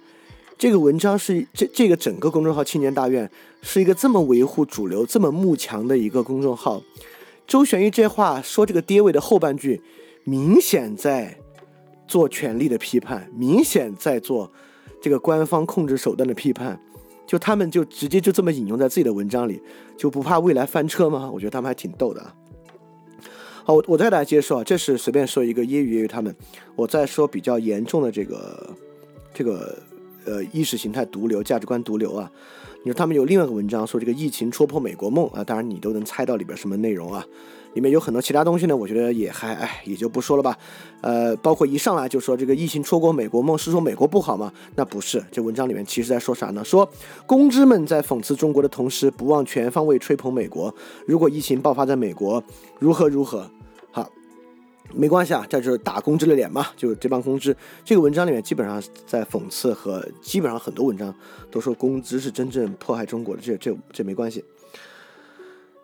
[0.58, 3.30] 这个文章是这这个整个公众号青年大院
[3.62, 6.82] 是一个这么维护主流、这么慕强的一个公众号。
[7.48, 9.82] 周旋玉这话说这个爹位的后半句，
[10.24, 11.38] 明显在。
[12.08, 14.52] 做权力的批判，明显在做
[15.02, 16.80] 这个官方控制手段的批判，
[17.26, 19.62] 就他们就直接就这么引用在自己的文章里，
[19.98, 21.30] 就不怕未来翻车吗？
[21.34, 22.34] 我觉得他们还挺逗的啊。
[23.64, 26.36] 好，我我再来接受啊，这是随便说一个揶揄揶揄他们。
[26.76, 28.70] 我再说比较严重的这个
[29.34, 29.78] 这个
[30.26, 32.32] 呃意识形态毒瘤、价值观毒瘤啊。
[32.86, 37.26] 你说他们有另外一个文章说这个疫情戳破美国梦啊，当然你都能猜到里边什么内容啊。
[37.74, 40.56] 里面有很多其他东西呢，我觉得也还哎，也就不说了吧。
[41.02, 44.54] 呃，包括一上来就说这个疫情戳破美国梦，是说美国不好吗？
[44.76, 46.64] 那不是，这文章里面其实在说啥呢？
[46.64, 46.88] 说
[47.26, 50.72] 公知们在讽刺中国的同时，不忘全方位吹捧美国。
[51.08, 52.44] 如果疫情爆发在美国，
[52.78, 53.50] 如何如何？
[54.94, 57.56] 没关系啊，这就是打公知的脸嘛，就是这帮公知。
[57.84, 61.14] 这个文章里面基本上在讽刺和基本上很多文章
[61.50, 64.44] 都说工资是真正迫害中国的，这这这没关系。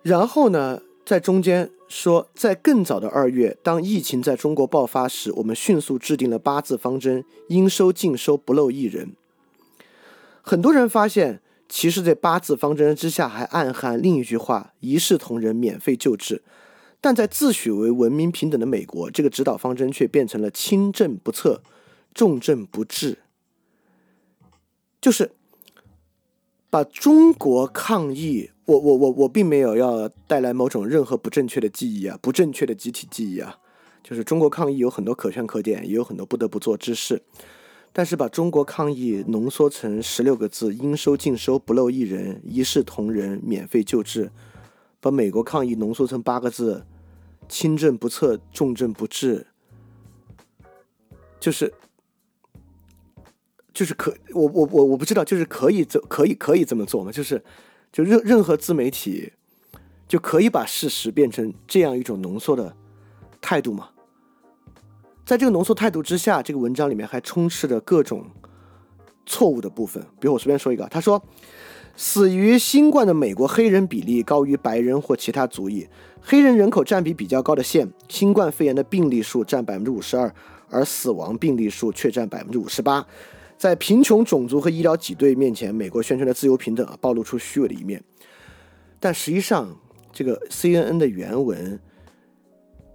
[0.04, 0.82] 然后呢？
[1.04, 9.14] 在中间说，在更早的二月，当疫情在中国爆发时，我们迅速制定了八字方针：应收尽收，不漏一人。
[10.44, 16.44] 很多人发现，其实这八字方针之下还暗含另一句话：一视同仁，免费救治。
[17.02, 21.62] 但在自诩为文明平等的美国，这个指导方针却变成了轻症不测，
[22.14, 23.18] 重症不治。
[25.02, 25.32] 就是
[26.70, 28.52] 把中国抗疫。
[28.66, 33.58] 我我我我并没有要带来某种任何不正确的记忆啊，不正确的集体记忆啊，
[34.02, 37.22] 就是中国抗疫有很多可圈可点，也有很多不得不做之事，
[37.92, 44.30] 但是把中国抗疫浓缩成十六个字：应收尽收，不漏一人，一视同仁，免费救治；
[45.02, 46.86] 把美国抗疫浓缩成八个字：
[47.52, 49.46] 轻症不测，重症不治，
[51.40, 51.72] 就是
[53.74, 57.12] 就是可我我我我不知道，就是可以这可以可以这么做吗？
[57.12, 57.44] 就是。
[57.94, 59.34] 就任任何自媒体
[60.08, 62.74] 就可以把事实变成这样一种浓缩的
[63.42, 63.90] 态度吗？
[65.26, 68.28] 在这个浓缩态度之下，这个文章里面还充斥着各种
[69.26, 70.02] 错误的部分。
[70.22, 71.22] 比如我随便说一个，他说，
[71.98, 75.90] 死于新冠的美国黑人比例高于白人或其他族裔，
[76.22, 80.34] 黑人人口占比比较高的县，新冠肺炎的病例数占百分之五十二，
[80.70, 83.06] 而死亡病例数却占百分之五十八。
[83.58, 88.04] 在贫穷、种族和医疗挤兑面前，美国宣传的自由平等啊，暴露出虚伪的一面。
[89.00, 89.78] 但实际上，
[90.14, 91.80] 这个 CNN 的原文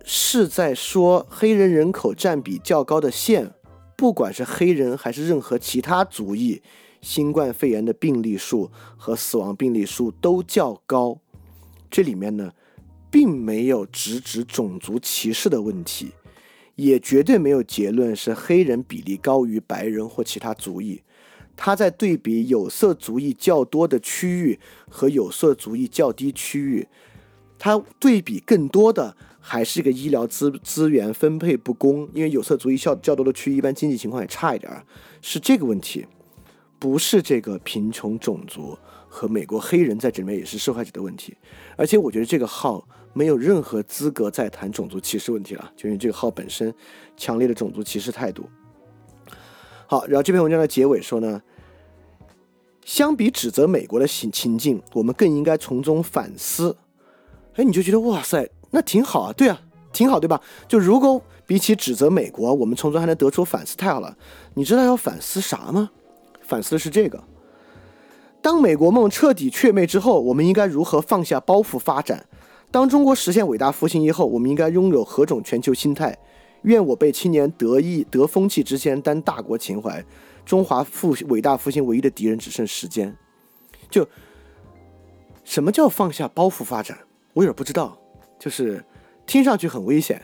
[0.05, 3.53] 是在说，黑人人口占比较高的县，
[3.97, 6.63] 不管是黑人还是任何其他族裔，
[7.01, 11.21] 新冠肺炎的病例数和死亡病例数都较高。
[11.91, 12.53] 这里面呢，
[13.11, 16.13] 并没有直指种族歧视的问题。
[16.75, 21.01] 也绝对没有结论是黑人比例高于白人或其他族裔。
[21.57, 26.87] 他在对比有色族裔较多的区域和有色族裔较低区域，
[27.59, 34.71] 他对比更多的还是一个医疗资资源分配不公，因为有色族裔较较多的区域一般经济情况也差一点，
[35.23, 36.05] 是这个问题，
[36.79, 38.77] 不是这个贫穷种族
[39.09, 41.35] 和美国黑人在这里面也是受害者的问题。
[41.79, 42.87] 而且我觉得这个号。
[43.17, 46.73] 没有任何资格再谈种族歧视问题了，就因为这个号本身
[47.17, 48.47] 强烈的种族歧视态度。
[49.87, 51.41] 好，然后这篇文章的结尾说呢，
[52.85, 56.77] 相比指责美国的情情境，我们更应该从中反思。
[57.55, 59.59] 哎，你就觉得哇塞，那挺好啊，对啊，
[59.95, 60.39] 挺好，对吧？
[60.69, 64.15] 就如果比起指责美国，我们从中还能得出反思，太好了。
[64.53, 65.91] 你知道要反思啥吗？
[66.43, 67.25] 反思的是这个：
[68.43, 72.27] 当美国梦彻底确灭之后，我们应该如何放下包袱发展？
[72.77, 76.15] 当中国实现伟大复兴以后，我们应该拥有何种全球心态？
[76.65, 80.05] 愿我辈青年得意得风气之先，担大国情怀。
[80.45, 83.17] 中华复伟大复兴唯一的敌人只剩时间。
[83.89, 84.07] 就
[85.43, 86.99] 什么叫放下包袱发展？
[87.33, 87.97] 我有点不知道。
[88.39, 88.85] 就是
[89.25, 90.21] 听上去很危险。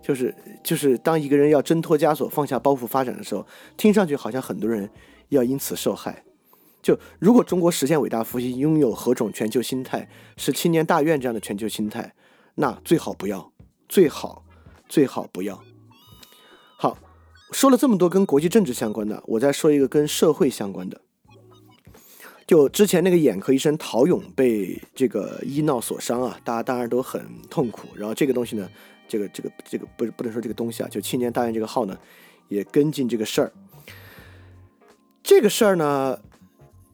[0.00, 3.44] 就是就是当一个人要挣脱枷锁、放下包袱发展的时候，
[3.76, 4.88] 听上去好像很多人
[5.30, 6.22] 要因此受害。
[6.86, 10.08] 就如果中国实现伟大复兴，拥有何种全球心态？
[10.36, 12.14] 是青年大院这样的全球心态，
[12.54, 13.50] 那最好不要，
[13.88, 14.44] 最好
[14.88, 15.60] 最好不要。
[16.76, 16.96] 好，
[17.50, 21.00] 说了这么多跟国际政治相关的，我再说一个跟社会相关的。
[22.46, 27.20] 就之前那个眼科医生陶勇被这个医闹所伤啊，大家当然都很
[27.50, 27.88] 痛苦。
[27.96, 28.70] 然后这个东西呢，
[29.08, 31.98] 这个这个这个不不能说这个东西啊，就青年大院这个号呢，
[32.46, 33.52] 也跟进这个事儿。
[35.24, 36.16] 这个事儿呢，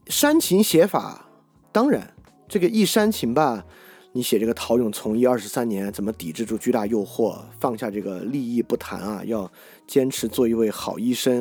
[0.08, 1.26] 煽情写法，
[1.70, 2.12] 当然
[2.48, 3.64] 这个一煽情吧，
[4.12, 9.50] 你写这个陶勇从医二十三年，怎么抵制住巨大诱惑，放下这个利益不谈啊，要
[9.86, 11.36] 坚持做一位好医生。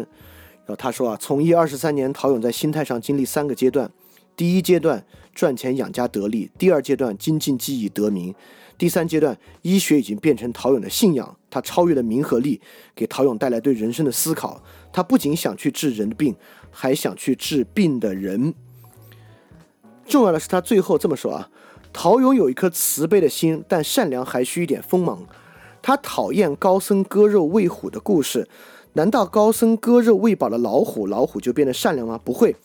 [0.65, 3.91] 然后他说啊，从医二十三年，陶勇在心态上经历三个阶段：
[4.37, 8.33] 第一阶段赚钱养家得利；第二阶段精进技艺得名。
[8.77, 12.59] 第三阶段，医学已经变成陶勇的信仰，他超越了名和利，
[12.95, 14.63] 给陶勇带来对人生的思考。
[14.93, 16.35] 他不仅想去治人的病，
[16.71, 18.55] 还想去治病的人。
[20.07, 21.49] 重要的是，他最后这么说啊：
[21.93, 25.27] 陶勇有一颗慈悲的心，但善良还需一点锋芒。
[25.81, 28.47] 他讨厌高僧割肉喂虎的故事。
[28.93, 32.19] 难道高僧割肉喂饱了老虎，老虎就变得善良吗？
[32.23, 32.55] 不会，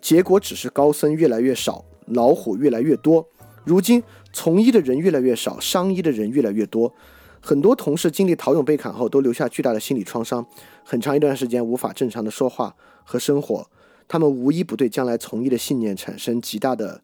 [0.00, 3.28] 结果只是高僧越来越少，老虎越来越多。
[3.64, 4.02] 如今。
[4.32, 6.94] 从医的人越来越少，伤医的人越来越多。
[7.40, 10.46] 很多同事经历陶勇被砍后，都留下巨大的心理创伤，
[10.84, 12.76] 很长一段时间无法正常的说话
[13.10, 13.68] 和生活。
[14.06, 17.02] 他们无一不对将来从医的信念产生极大的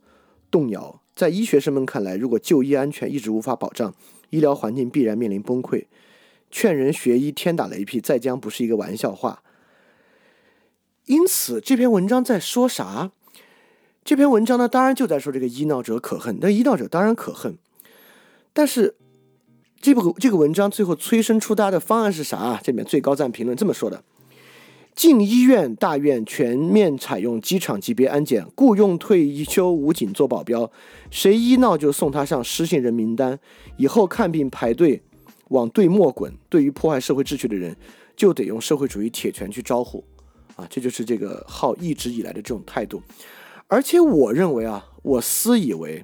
[0.51, 1.01] 动摇。
[1.16, 3.92] 在医学生们看来，如果就医安全一直无法保障，
[4.31, 5.87] 医疗环境必然面临崩溃。
[6.51, 9.42] 劝人学医，天打雷劈，再将不是一个玩笑话。
[11.07, 13.11] 因此，这篇文章在说啥？
[14.05, 16.38] 这篇文章呢，当然就在说这个医闹者可恨。
[16.40, 17.59] 那医闹者当然可恨，
[18.53, 18.97] 但是
[19.81, 22.61] 这部这个文章最后催生出大家的方案是啥？
[22.62, 24.05] 这里面最高赞评论这么说的：
[24.97, 30.73] 进医院大院全面采用机场级别安检，雇佣退休武警做保镖，
[31.11, 33.39] 谁医闹就送他上失信人名单，
[33.77, 35.03] 以后看病排队
[35.49, 36.33] 往对末滚。
[36.49, 37.77] 对于破坏社会秩序的人，
[38.17, 40.03] 就得用社会主义铁拳去招呼。
[40.57, 43.03] 啊，这就是这个号一直以来的这种态度。
[43.67, 46.03] 而且我认为啊，我私以为，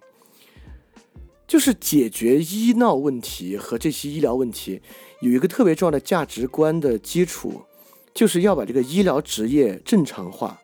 [1.48, 4.83] 就是解决医闹问题和这些医疗问题，
[5.22, 7.62] 有一个特别重要的价值观的基础，
[8.14, 10.61] 就是要把这个医疗职业正常化。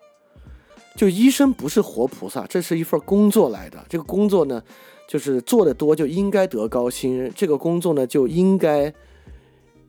[0.96, 3.84] 就医生不是活菩萨，这是一份工作来的。
[3.88, 4.62] 这个工作呢，
[5.08, 7.30] 就是做的多就应该得高薪。
[7.34, 8.92] 这个工作呢，就应该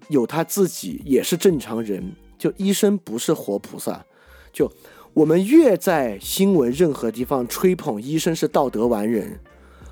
[0.09, 2.15] 有他自己也是正常人。
[2.37, 4.05] 就医生不是活菩萨，
[4.51, 4.71] 就。
[5.15, 9.39] 我们越在新闻任何地方吹捧医生是道德完人，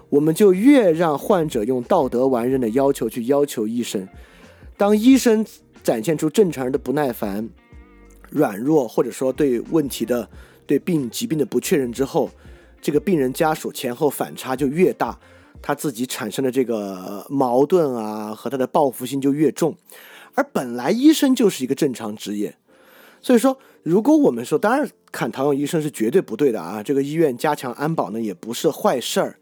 [0.09, 4.07] 我们就越让患者用道德完人的要求去要求医生。
[4.77, 5.43] 当医生
[5.87, 7.47] 展现出正常人的不耐烦、
[8.29, 10.29] 软弱，或者说对问题的、
[10.65, 12.29] 对病疾病的不确认之后，
[12.81, 15.17] 这个病人家属前后反差就越大，
[15.61, 19.77] 他自己产生的这个矛盾啊和他的报复心就越重。
[20.35, 22.57] 而本来医生就是一个正常职业，
[23.21, 23.57] 所以说。
[23.83, 26.83] 如果我们说，当然砍唐勇医生是绝对不对的啊！
[26.83, 29.39] 这个医院加强安保呢，也不是坏事儿。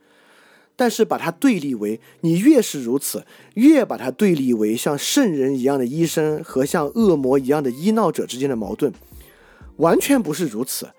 [0.76, 8.94] 但是把它对立为，你越是如此，越把它对立为像圣人一样的医生和像恶魔一样的医闹者之间的矛盾，
[9.78, 10.90] 完全不是如此。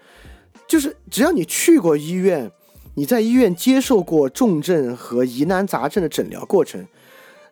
[0.67, 2.51] 就是只要你去过医院，
[2.95, 6.87] 你在医院接受过重症和疑难杂症的诊疗过程，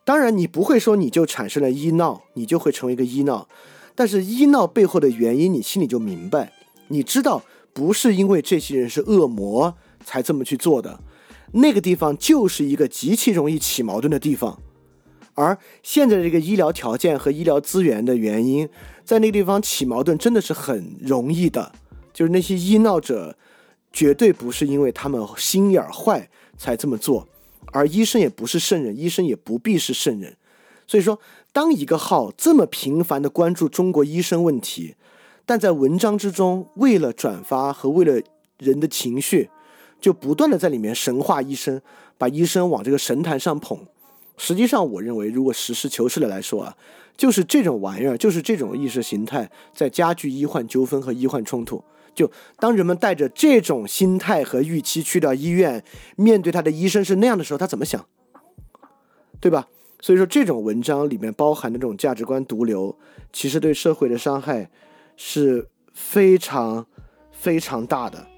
[0.05, 3.47] 当然你不会说你就产生了医闹，你就会成为一个医闹。
[3.95, 6.53] 但是医闹背后的原因，你心里就明白，
[6.89, 10.99] 你知道不是因为这些人是恶魔才这么去做的，
[11.55, 14.61] 那个地方就是一个极其容易起矛盾的地方，
[15.35, 18.69] 而现在的这个医疗条件和医疗资源的原因，
[19.05, 21.73] 在那个地方起矛盾真的是很容易的，
[22.13, 23.37] 就是那些医闹者
[23.93, 27.27] 绝对不是因为他们心眼坏才这么做，
[27.73, 30.37] 而医生也不是圣人，医生也不必是圣人，
[30.87, 31.19] 所以说。
[31.55, 34.97] 当一个号这么频繁地关注中国医生问题，
[35.47, 38.21] 但在文章之中为了转发和为了
[38.59, 39.49] 人的情绪，
[40.05, 41.81] 就不断的在里面神化医生，
[42.19, 43.87] 把医生往这个神坛上捧。
[44.37, 46.77] 实际上，我认为如果实事求是的来说啊，
[47.17, 51.83] 就是这种玩意儿，就是这种意识形态在加剧医患纠纷和医患冲突。
[52.15, 55.83] 就当人们带着这种心态和预期去到医院，
[56.17, 58.05] 面对他的医生是那样的时候，他怎么想？
[59.41, 59.67] 对吧？
[60.03, 62.95] 所以说，这种文章里面包含的这种价值观毒瘤，
[63.33, 64.71] 其实对社会的伤害
[65.17, 66.85] 是非常
[67.33, 68.34] 非常大的。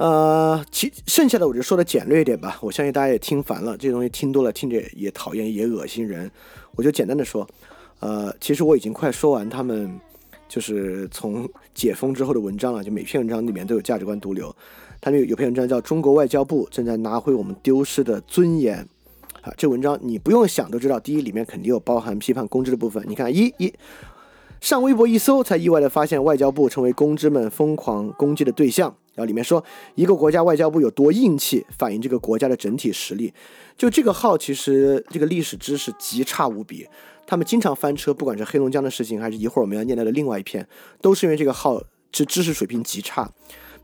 [0.00, 2.56] 呃，其剩下的我就说的简略一点吧。
[2.62, 6.30] 我相信大家也听烦了，这东西听多了，听着也讨厌，也恶心人。
[6.74, 7.46] 我就简单的说，
[7.98, 10.00] 呃，其实我已经快说完他们
[10.48, 12.82] 就是从解封之后的文章了。
[12.82, 14.56] 就每篇文章里面都有价值观毒瘤。
[15.02, 18.78] 他们有有篇文章叫《中国外交部正在拿回我们丢失的尊严》。
[19.46, 23.04] 啊，这文章你不用想都知道，第一里面肯定有包含批判公知的部分。
[23.06, 23.70] 你看，一一
[24.62, 28.96] 上微博一搜，才意外的发现外交部成为公知们疯狂攻击的对象。
[29.20, 29.62] 然后里面说
[29.96, 33.30] 一个国家外交部有多硬气，反映这个国家的整体实力。
[33.76, 36.88] 就这个号其实这个历史知识极差无比，
[37.26, 40.66] 他们经常翻车，不管是黑龙江的事情，还是一会儿我们要念到的另外一篇，
[41.02, 43.30] 都是因为这个号知知识水平极差。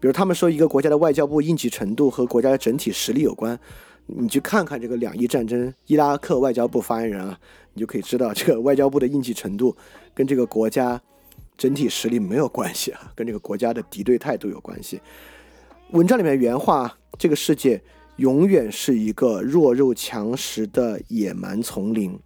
[0.00, 3.58] 比如他们说一个国家的外交部硬气程度和国家的整体实力有关，
[4.06, 7.38] 你去看看这个两伊战争伊拉克外交部发言人啊，
[7.74, 9.76] 你就可以知道这个外交部的硬气程度
[10.14, 11.00] 跟这个国家
[11.56, 15.00] 整体实力没有关系啊，跟这个国家的敌对态度有关系。
[15.92, 17.82] 文章里面原话：这个世界
[18.16, 22.18] 永远是一个弱肉强食的野蛮丛林。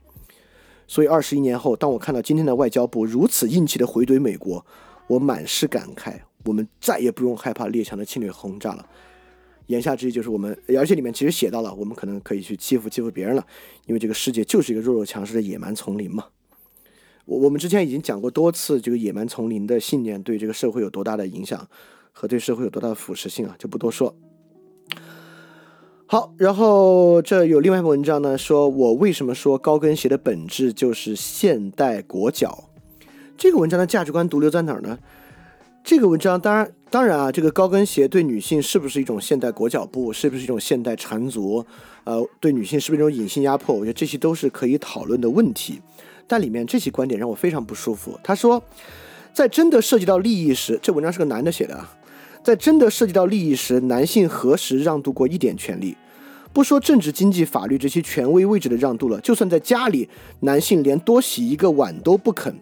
[0.86, 4.64] 所以二十一年后，当我看到今天的外交部如此硬气的回怼美国，
[5.06, 6.14] 我满是感慨。
[6.44, 8.84] 我们再也不用害怕列强的侵略轰炸了。
[9.66, 13.46] 言下之意就是我们，而且里面其实写到了，我们可能可以去欺负欺负别人了，
[13.86, 16.24] 因为这个世界就是一个弱肉强食的野蛮丛林嘛。
[17.30, 21.68] 我我们之前已经讲过多次，这个野蛮丛林的信念对这个社会有多大的影响
[22.10, 24.16] 和对社会有多大的腐蚀性啊，就不多说。
[26.06, 32.68] 好，然后这有另外一篇文章呢，说我为什么说高跟鞋的本质就是现代裹脚？
[33.38, 34.98] 这个文章的价值观独留在哪儿呢？
[35.84, 41.64] 这个文章当然，当然啊，这个高跟鞋对女性是不是一种现代裹脚布，是不是一种现代缠足？
[42.02, 43.76] 呃，对女性是不是一种隐性压迫？
[43.76, 45.80] 我觉得这些都是可以讨论的问题。
[46.30, 48.16] 但里面这些观点让我非常不舒服。
[48.22, 48.62] 他说，
[49.34, 51.92] 在真的涉及到利益时，这文章是个男的写的啊，
[52.44, 55.96] 在真的涉及到利益时，男性何时让渡过一点权利？
[56.52, 60.08] 不说政治、经济、法律这些权威位置的让渡了，就算在家里，
[60.42, 62.54] 男性连多洗一个碗都不肯。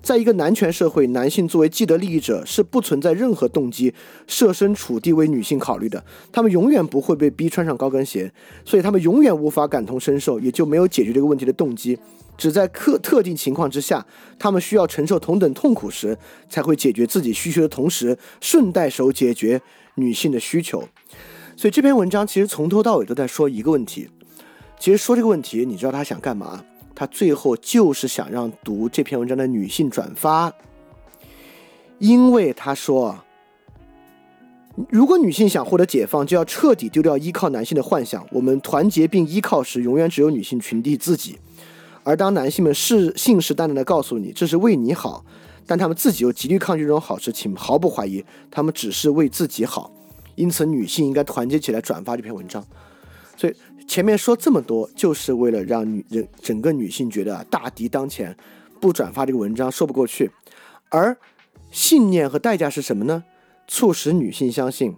[0.00, 3.92] 在一个男权社会，男性作为既得利益者是不存在任何动机
[4.28, 8.32] 设身处地为女性考虑的，他们永远不会被逼穿上高跟鞋，
[8.64, 11.98] 所以他们永远无法感同身受，也就没有解决这个问题的动机。
[12.38, 14.06] 只在特特定情况之下，
[14.38, 16.16] 他们需要承受同等痛苦时，
[16.48, 19.60] 才会解决自己需求的同时，顺带手解决
[19.96, 20.88] 女性的需求。
[21.56, 24.08] 所以这篇文章其实从头到尾都在说一个问题。
[24.78, 26.64] 其实说这个问题，你知道他想干嘛？
[26.94, 30.52] 他最后就是想让读这篇文章的女性转发，
[31.98, 33.24] 因为他说，
[34.88, 38.24] 如果女性想获得解放，就要彻底丢掉依靠男性的幻想。
[38.30, 41.38] 我们团结并依靠时，永远只有女性群体自己。
[42.08, 45.22] 而当男性们是信誓旦旦地告诉你这是为你好，
[45.66, 49.92] 但他们自己又极力抗拒这种好事，请毫不怀疑，他们只是为自己好。
[50.34, 52.66] 因此，女性应该团结起来转发这篇文章。
[53.36, 53.54] 所以。
[53.86, 58.36] 前面说这么多，就是为了让女人整个女性觉得大敌当前，
[58.82, 60.30] 不转发这个文章说不过去。
[60.90, 61.16] 而
[61.70, 63.24] 信念和代价是什么呢？
[63.66, 64.94] 促使女性相信，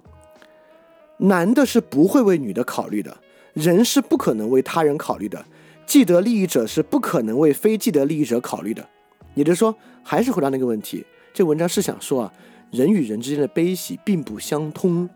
[1.18, 3.18] 男的是不会为女的考虑的，
[3.52, 5.44] 人是不可能为他人考虑的，
[5.90, 8.88] 既得利益者是不可能为非既得利益者考虑的。
[9.34, 9.74] 也就是说，
[10.04, 12.32] 还是回答那个问题，这文章是想说啊，
[12.70, 15.10] 人与人之间的悲喜并不相通，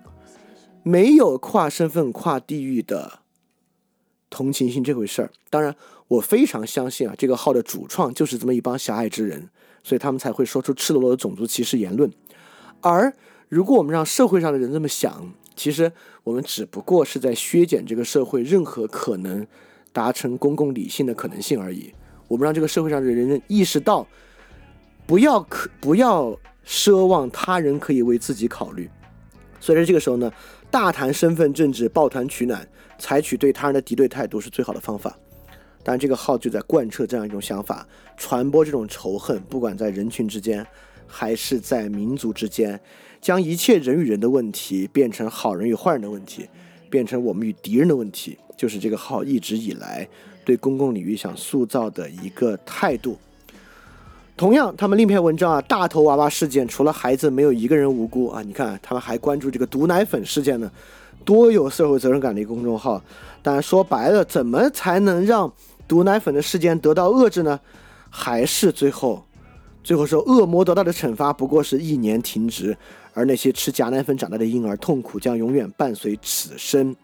[0.83, 3.21] 没有跨身份、跨地域的。
[4.29, 5.77] 同情心这回事儿，当然
[6.09, 9.51] 我非常相信啊，这个号的主创就是这么一帮狭隘之人，
[9.85, 12.11] 所以他们才会说出赤裸裸的种族歧视言论。
[12.81, 13.15] 而
[13.49, 15.93] 如果我们让社会上的人这么想，其实
[16.25, 19.47] 我们只不过是在削减这个社会任何可能
[19.95, 21.91] 达成公共理性的可能性而已。
[22.29, 24.07] 我们让这个社会上的人人意识到，
[25.07, 28.91] 不要可不要奢望他人可以为自己考虑。
[29.59, 30.31] 所以在这个时候呢，
[30.71, 32.69] 大谈身份政治，抱团取暖。
[32.97, 35.19] 采取对他人的敌对态度是最好的方法，
[35.83, 37.87] 但这个号就在贯彻这样一种想法，
[38.17, 40.65] 传播这种仇恨，不管在人群之间，
[41.05, 42.81] 还是在民族之间，
[43.21, 46.49] 将一切人与人的问题变成好人与坏人的问题，
[46.95, 50.09] 变成我们与敌人的问题，就是这个号一直以来
[50.45, 53.19] 对公共领域想塑造的一个态度。
[54.37, 58.43] 同样，他们另一篇文章啊，大头娃娃事件，除了孩子，没有一个人无辜啊！
[58.43, 60.71] 你看，他们还关注这个毒奶粉事件呢。
[61.25, 63.03] 多有社会责任感的一个公众号，
[63.43, 65.53] 但说白了，怎么才能让
[65.89, 67.59] 毒奶粉的事件得到遏制呢？
[68.09, 69.25] 还是最后，
[69.83, 72.77] 最后说恶魔得到的惩罚不过是一年停职，
[73.15, 76.95] 而那些吃假奶粉长大的婴儿痛苦将永远伴随此生。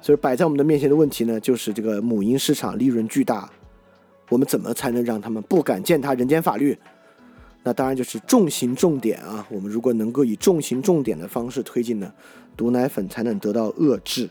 [0.00, 3.50] 所以摆在我们的面前的问题呢，就是这个母婴市场利润巨大，
[4.28, 6.78] 我们怎么才能让他们不敢践踏人间法律？
[7.64, 9.44] 那当然就是重刑重点啊！
[9.50, 12.10] 我们如果能够以重刑重点的方式推进呢？
[12.56, 14.28] 毒奶粉才能得到遏制，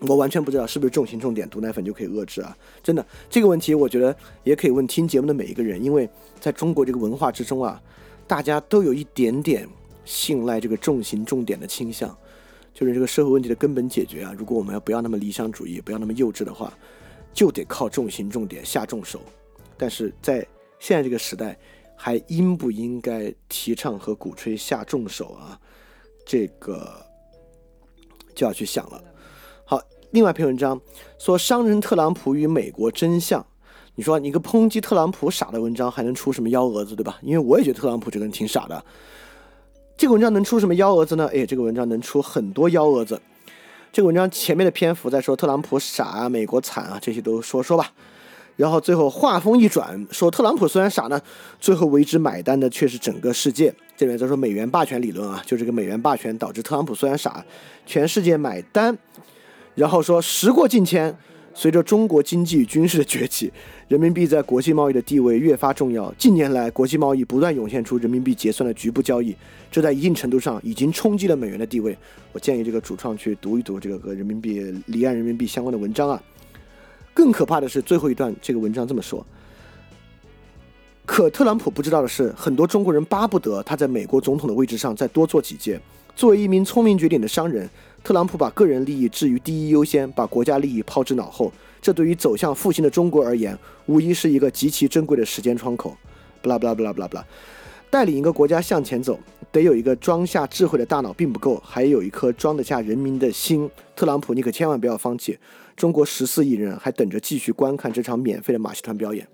[0.00, 2.56] 我完全不知道是不是重心重点，毒奶粉就可以遏制啊！
[2.82, 6.08] 真的这个问题，我觉得也可以问听节目的每一个人，因为
[6.40, 7.80] 在中国这个文化之中啊，
[8.30, 9.68] 大家都有一点点
[10.04, 12.16] 信赖这个重心重点的倾向，
[12.72, 14.32] 就是这个社会问题的根本解决啊！
[14.38, 16.72] 如果我们要不要那么理想主义，不要那么幼稚的话，
[17.34, 19.20] 就得靠重心重点下重手。
[19.76, 20.46] 但是在
[20.78, 21.58] 现在这个时代，
[21.96, 25.60] 还应不应该提倡和鼓吹下重手啊？
[26.24, 27.04] 这个
[28.32, 29.02] 就要去想了。
[29.64, 30.80] 好，另外一篇文章
[31.18, 33.44] 说商人特朗普与美国真相。
[34.00, 37.18] 你说你个抨击特朗普傻的文章还能出什么幺蛾子，对吧？
[37.20, 38.82] 因为我也觉得特朗普这个人挺傻的。
[39.94, 41.28] 这个文章能出什么幺蛾子呢？
[41.34, 43.20] 哎，这个文章能出很多幺蛾子。
[43.92, 47.92] 这个文章前面的篇幅在说特朗普傻啊，美国惨啊，这些都说说吧。
[48.56, 51.20] 然后最后话锋一转，说特朗普虽然傻呢，
[51.58, 53.70] 最后为之买单的却是整个世界。
[53.98, 57.44] 这边在说美元霸权理论啊，就这个美元霸权导致特朗普虽然傻，
[57.84, 58.96] 全世界买单。
[59.74, 61.14] 然后说时过境迁。
[61.60, 63.52] 随着中国经济与军事的崛起，
[63.86, 66.10] 人民币在国际贸易的地位越发重要。
[66.16, 69.36] 近年来，国际贸易不断涌现出人民币结算的局部交易，
[69.70, 71.94] 这在一定程度上已经冲击了美元的地位。
[72.32, 76.22] 我建议这个主创去读一读这个和人民币离岸人民币相关的文章啊。
[77.12, 79.22] 更可怕的是最后一段，这个文章这么说：
[81.04, 85.78] 可特朗普不知道的是，很多中国人巴不得他在美国总统的位置上再多做几届。
[86.16, 87.68] 作为一名聪明绝顶的商人。
[88.02, 95.96] 特朗普把个人利益置于第一优先，把国家利益抛之脑后，这对于走向复兴的中国而言，无疑是一个极其珍贵的时间窗口。
[96.42, 97.24] 不啦不啦不啦不啦不啦，
[97.90, 99.20] 带领一个国家向前走，
[99.52, 103.70] 得有一个装下智慧的大脑并不够，还有一颗装得下人民的心。
[103.94, 105.38] 特朗普，你可千万不要放弃，
[105.76, 109.28] 中国十四亿人还等着继续观看这场免费的马戏团表演。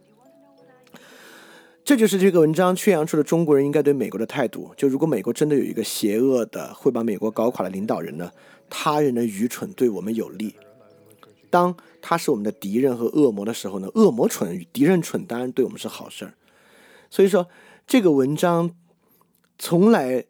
[1.84, 4.72] 这就是这个文章宣扬出的中国人应该对美国的态度。
[4.76, 8.28] 就如果美国真的有一个邪恶的会把美国搞垮的领导人呢？
[8.68, 10.54] 他人的愚蠢对我们有利，
[11.50, 13.88] 当他是我们的敌人和恶魔的时候呢？
[13.94, 16.34] 恶魔蠢，敌人蠢，当然对我们是好事儿。
[17.10, 17.48] 所以说，
[17.86, 18.70] 这个文章
[19.58, 20.24] 从来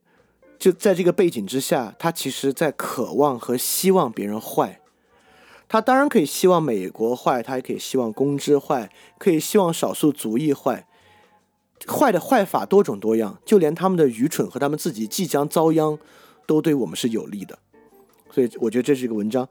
[0.58, 4.80] 就在这个背景之下，他其实在渴望和希望别人坏。
[5.68, 10.86] 他当然可以希望美国坏，他也可以希望公知坏，可以希望少数族裔坏。
[11.88, 15.98] 坏的坏法多种多样，就连他们的愚蠢和他们自己即将遭殃，
[16.46, 17.58] 都对我们是有利的。
[18.36, 19.48] 所以我觉得这是一个文章，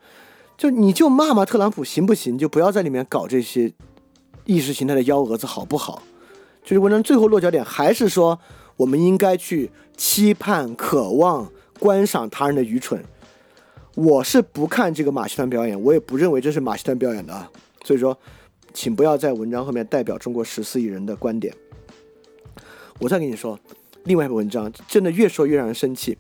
[0.56, 2.38] 就你就骂骂特朗普行不行？
[2.38, 3.74] 就不要在里面搞这些
[4.46, 6.04] 意识形态的幺蛾子，好不好？
[6.62, 8.40] 就是文章最后落脚点还是说，
[8.78, 13.04] 我们应该去期盼、渴望、观赏他人的愚蠢。
[13.96, 17.50] 我是不看这个马戏团表演，我也不认为这是马戏团表演的啊。
[17.84, 18.16] 所以说，
[18.72, 21.52] 请不要在文章后面代表中国十四亿人的观点。
[23.00, 23.60] 我再跟你说，
[24.04, 26.16] 另外一篇文章真的越说越让人生气。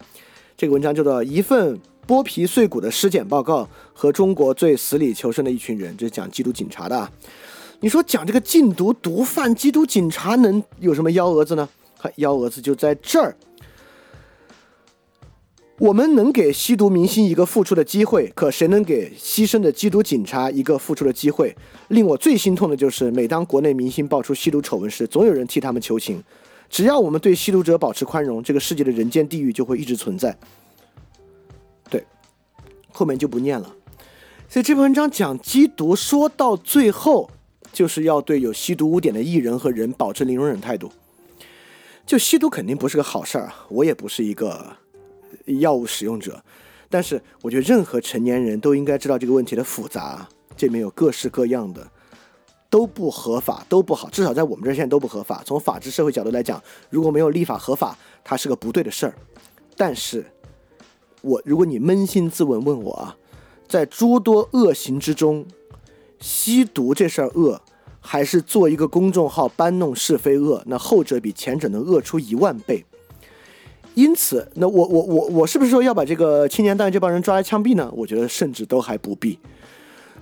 [0.57, 1.75] 这个文章叫做《一份》。
[2.07, 7.11] 剥皮碎骨的尸检报告和中国最死里求生的一群人，这是讲缉毒警察的啊。
[7.79, 11.67] 你说讲这个禁毒毒贩、缉毒警察能有什么幺蛾子呢？
[12.17, 13.35] 幺蛾子就在这儿。
[15.79, 21.53] 我们能给吸毒明星一个复出的机会，可谁能给牺牲的缉毒警察一个复出的机会？
[21.89, 26.23] 令我最心痛的就是，每当国内明星爆出吸毒丑闻时，总有人替他们求情。
[26.69, 30.37] 只要我们对吸毒者保持宽容，这个世界的人间地狱就会一直存在。
[32.97, 33.75] 后面就不念了，
[34.47, 37.29] 所以这篇文章讲缉毒，说到最后
[37.73, 40.89] 就是要对有吸毒污点的艺人和人保持零容忍态度。
[42.05, 44.77] 就吸毒肯定不是个好事儿，我也不是一个
[45.59, 46.41] 药物使用者，
[46.89, 50.25] 但是我觉得任何成年人都应该知道这个问题的复杂，
[50.55, 51.85] 这里面有各式各样的，
[52.69, 55.43] 都不合法，都不好，至少在我们这儿现在都不合法。
[55.45, 59.13] 从法治社会角度来讲，如果没有立法合法，它是个不对的事儿，
[59.75, 60.25] 但是。
[61.25, 63.17] 我，如果你扪心自问，问我啊，
[63.67, 65.45] 在诸多恶行之中，
[66.19, 67.59] 吸毒这事儿恶，
[67.99, 70.61] 还是做一个公众号搬弄是非恶？
[70.67, 72.85] 那后者比前者能恶出一万倍。
[73.95, 77.91] 因此，那我我我我是不是说要把这个青年大这帮人抓来枪毙呢？
[77.95, 79.39] 我觉得甚至都还不必。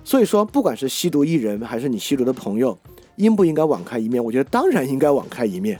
[0.04, 2.78] 所以说，不管是吸毒艺人，还是你吸毒的朋友，
[3.16, 4.24] 应不应该网开一面？
[4.24, 5.78] 我觉得当然应该网开一面。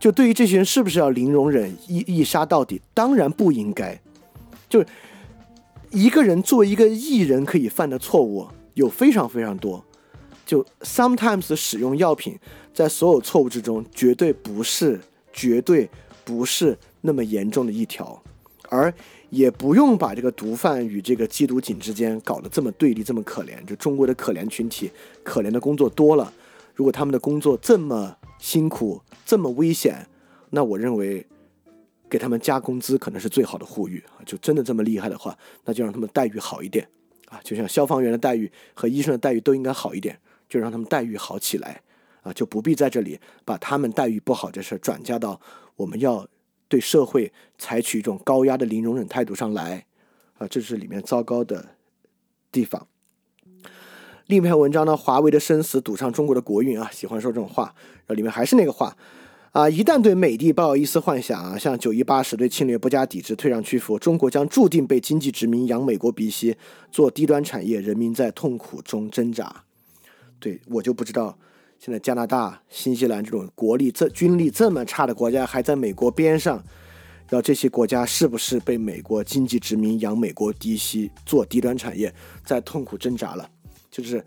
[0.00, 2.80] 就对于这些人，是不是要零容忍、一一杀到底？
[2.94, 4.00] 当然不应该。
[4.68, 4.84] 就
[5.90, 9.82] 一个人作为一个艺人可以犯的错误有非常非常多，
[10.44, 12.38] 就 sometimes 使用药品
[12.74, 15.00] 在所有错误之中绝对不是
[15.32, 15.88] 绝对
[16.24, 18.22] 不是那么严重的一条，
[18.68, 18.92] 而
[19.30, 23.64] 也不用把这个毒贩与这个缉毒警之间搞得这么对立这么可怜。
[23.64, 24.90] 就中国的可怜群体，
[25.22, 26.30] 可怜的工作多了，
[26.74, 30.06] 如果他们的工作这么辛苦这么危险，
[30.50, 31.26] 那我认为。
[32.08, 34.24] 给他们加工资可能是最好的呼吁啊！
[34.24, 36.88] 就真的这么厉害的话，那就让他们待遇好一点
[37.28, 37.40] 啊！
[37.44, 41.82] 就像消防员的待遇和医生的待遇都应该好一点，就让他们待遇好起来
[42.22, 42.32] 啊！
[42.32, 45.40] 就不必在这里把他们待遇不好这事转嫁到
[45.76, 46.26] 我们要
[46.68, 49.86] 对社会采取一种高压的零容忍态度上来
[50.38, 50.48] 啊！
[50.48, 51.76] 这是里面糟糕的
[52.50, 52.86] 地方。
[54.26, 56.90] 另一篇文章呢，华为的生死赌上中国的国运啊！
[56.92, 57.74] 喜欢说这种话，
[58.06, 58.96] 然后里面还是那个话。
[59.58, 66.56] 啊，一旦对美帝抱有一丝幻想啊，像九一八时对侵略不加抵制、退让屈服，中国将注定被经济殖民、养美国鼻息、
[66.92, 69.64] 做低端产业，人民在痛苦中挣扎。
[70.38, 71.36] 对我就不知道，
[71.80, 76.54] 现在加拿大、新西兰这种国力这军力这么差的国家，还在美国边上，
[77.28, 83.50] 然后这些国家是不是被美国经济殖民、养美国低息、做低端产业，在痛苦挣扎了？
[83.90, 84.24] 就是，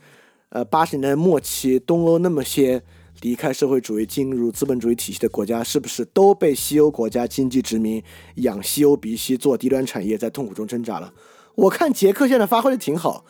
[0.50, 2.84] 呃，八十年代末期，东欧那么些。
[3.22, 8.04] 离开社会主义进入资本主义体系的国家，是不是都被西欧国家经济殖民、
[8.36, 11.14] 养西欧鼻息、做低端产业，在痛苦中挣扎了？
[11.56, 13.24] 我看捷克现在发挥的挺好，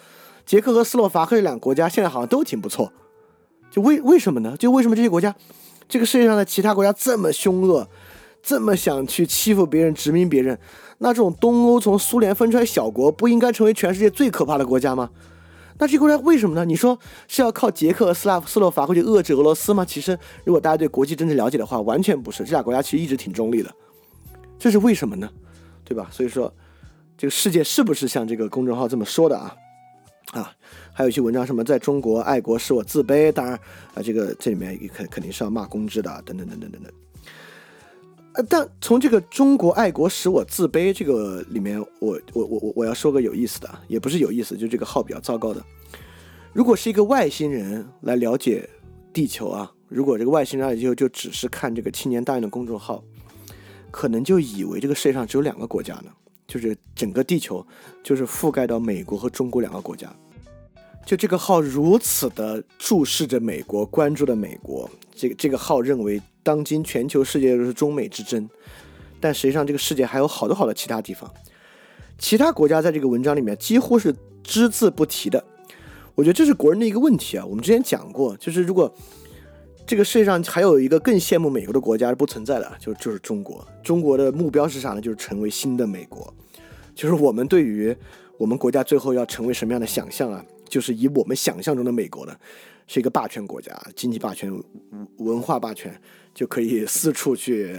[0.45, 2.93] 捷克和斯洛伐克这两个国家现在好像都挺不错。
[3.69, 4.55] 就为为什么呢？
[4.57, 5.35] 就为什么这些国家，
[5.89, 7.89] 这个世界上的其他国家这么凶恶，
[8.41, 10.57] 这么想去欺负别人、殖民别人？
[10.99, 15.09] 那这种东欧从苏联分出来小国，不应该成为全世界最可怕的国家吗？
[15.77, 16.63] 那这个国家为什么呢？
[16.63, 16.97] 你说
[17.27, 19.83] 是要靠捷克、斯拉夫、斯洛伐克去遏制俄罗斯吗？
[19.83, 22.43] 其实，如果大家对国际政治了解的话，完全不是。
[22.43, 23.73] 这俩国家其实一直挺中立的，
[24.59, 25.29] 这是为什么呢？
[25.83, 26.07] 对吧？
[26.11, 26.53] 所以说，
[27.17, 29.55] 这个世界是不是像这个公众号这么说的啊？
[30.31, 30.51] 啊，
[30.93, 33.55] 还有一些文章什么在中国爱国使我自卑，当然
[33.93, 36.93] 啊，这个这里面肯肯定是要骂公知的，等等等等等等。
[38.33, 45.61] 呃，但从这个中国爱国使我自卑这个里面，我我我我我要说个有意思的，也不是有意思，就这个号比较糟糕的。
[46.53, 48.69] 如果是一个外星人来了解
[49.11, 53.03] 地球啊，如果这个外星人来就就只是看这个青年大运的公众号，
[53.91, 56.05] 可能就以为这个世界上只有两个国家呢，
[56.47, 57.65] 就是整个地球
[58.01, 60.09] 就是覆盖到美国和中国两个国家。
[61.05, 66.21] 就这个号如此的注视着美国，关注着美国，这个这个号认为。
[66.43, 68.49] 当今全球世界都是中美之争，
[69.19, 71.31] 但实际上这个世界还有好多好多其他地方，
[72.17, 75.43] 其他国家在这个文章里面几乎是只字不提的。
[76.15, 77.45] 我觉得这是国人的一个问题啊。
[77.45, 78.93] 我们之前讲过，就是如果
[79.87, 83.65] 这个世界上还有一个更羡慕美国的国家是不存在的，就就是中国。
[83.83, 85.01] 中国的目标是啥呢？
[85.01, 86.33] 就是成为新的美国。
[86.93, 87.95] 就是我们对于
[88.37, 90.43] 我们国家最后要成为什么样的想象啊？
[90.67, 92.37] 就是以我们想象中的美国的，
[92.91, 94.51] 是一个霸权国家，经济霸权、
[95.19, 95.97] 文化霸权。
[96.33, 97.73] 就可以四处去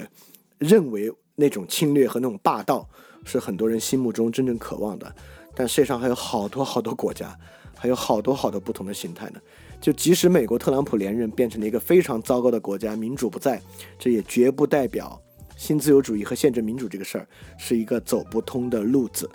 [0.58, 2.88] 认为那种侵略和那种霸道
[3.24, 5.14] 是很多人心目中真正渴望的，
[5.54, 7.38] 但世界上还有好多好多国家，
[7.76, 9.40] 还有好多好多不同的形态呢。
[9.82, 13.60] 就即使美国特朗普连任变成了一个非常糟糕的国家，民主不在，
[13.98, 15.20] 这也绝不代表
[15.56, 19.28] 新自由主义和宪政民主这个事儿是一个走不通的路子，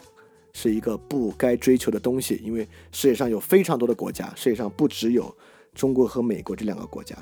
[0.54, 2.40] 是一个不该追求的东西。
[2.44, 5.36] 因为世界上有非常多的国家，世界上不只有
[5.78, 7.16] 中国和美国这两个国家。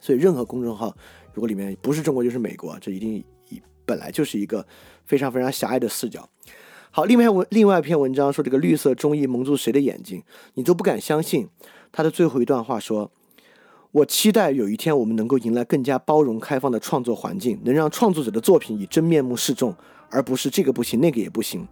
[0.00, 0.94] 所以，任何公众号
[1.32, 4.66] 如果里面不是中国就是美国，这一定一本来就是一个
[5.06, 6.28] 非常非常狭隘的视角。
[6.90, 10.22] 好，另外文另外一篇文章说这个绿色中医蒙住谁的眼睛，
[10.54, 11.48] 你都不敢相信。
[11.90, 13.10] 他的最后一段话说
[13.92, 19.74] ：“我期待有一天我们能够迎来更加包容开放的创作环境，能让创作者的作品以真面目示众，
[20.10, 21.66] 而不是这个不行那个也不行，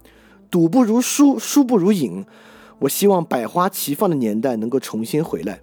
[0.51, 2.27] 赌不如输，输不如赢。
[2.81, 5.61] 我希望百花齐放的年代能够重新回来。”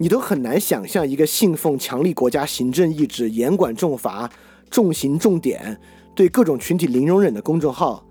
[0.00, 4.30] 你都很难想象一个信奉强力国家行政意志、严管重罚、
[4.70, 5.78] 重刑重点、
[6.14, 8.06] 对各种群体零容忍的公众号，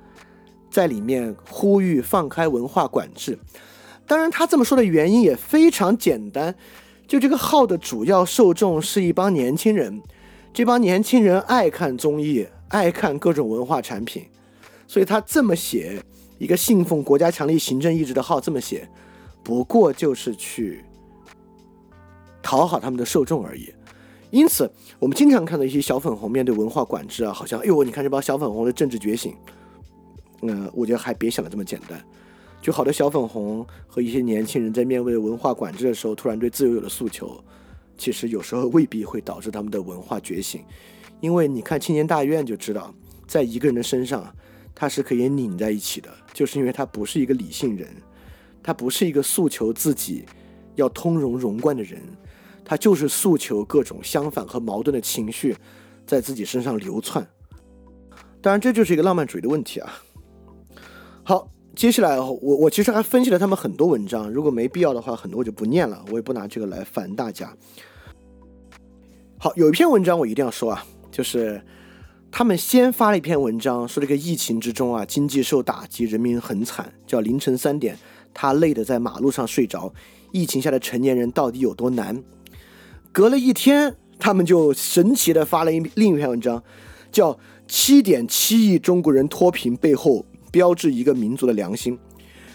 [0.69, 3.39] 在里面呼吁放开文化管制。
[4.05, 6.53] 当然，他这么说的原因也非常简单，
[7.07, 10.01] 就这个号的主要受众是一帮年轻人，
[10.53, 14.25] 这帮年轻人爱看综艺，爱看各种文化产品，
[14.87, 16.01] 所以他这么写
[16.37, 18.89] 一个信奉国家强力行政意志的号，这么写，
[19.41, 20.83] 不过就是去。
[22.47, 23.69] 讨好他们的受众而已，
[24.29, 29.35] 因此我们经常看到一些小粉红面对文化管制啊，好像哎呦，你看这帮小粉红的政治觉醒。
[30.43, 32.01] 嗯，我觉得还别想的这么简单。
[32.61, 37.37] 就好多小粉红和一些年轻人在面对文化管制的时候，突然对自由有了诉求，
[37.97, 40.63] 其实有时候未必会导致他们的文化觉醒。
[41.19, 42.95] 因为你看青年大院就知道，
[43.27, 44.33] 在一个人的身上，
[44.73, 47.89] 他是可以拧在一起的，就是因为他不是一个理性人，
[48.63, 50.23] 他不是一个诉求自己
[50.75, 52.01] 要通融融贯的人。
[52.69, 55.55] 他就是诉求各种相反和矛盾的情绪
[56.05, 57.25] 在自己身上流窜，
[58.41, 59.93] 当然这就是一个浪漫主义的问题啊。
[61.23, 67.55] 好，接下来我我其实还分析了他们很多文章，如果没必要的话，很多我就不念了，我也不拿这个来烦大家。
[69.37, 71.61] 好，有一篇文章我一定要说啊，就是
[72.29, 77.97] 他们先发了一篇文章，说这个疫情之中啊，经济受打击，人民很惨，叫凌晨三点，
[78.33, 79.93] 他累得在马路上睡着，
[80.33, 82.21] 疫情下的成年人到底有多难？
[83.17, 86.63] 隔了一天，他们就神奇的发了一另一篇文章，
[87.11, 87.33] 叫
[87.67, 91.97] 《七点七亿中国人脱贫背后标志一个民族的良心》。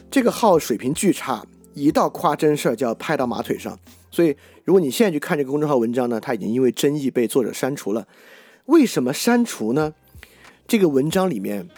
[0.09, 1.45] 这个号水平巨差，
[1.75, 3.77] 一到夸真事儿就要拍到马腿上。
[4.13, 8.07] 所以，如果你现在去看这个公众号文章呢，它已经因为争议被作者删除了。
[8.67, 9.93] 为什么删除呢？
[10.69, 11.69] 这个文章里面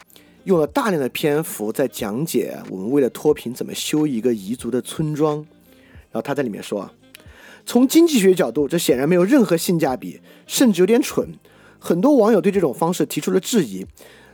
[0.44, 5.36] 用了大量的篇幅在讲解我们为了脱贫怎么修一个彝族的村庄。
[5.38, 6.92] 然后他在里面说啊，
[7.66, 11.38] 从经济学角度，这显然没有任何性价比，甚至有点蠢。
[11.78, 13.86] 很多网友对这种方式提出了质疑：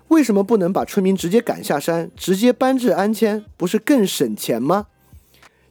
[0.08, 4.86] 为什么不能把村民直接赶下山，直接搬至安迁，不是更省钱吗？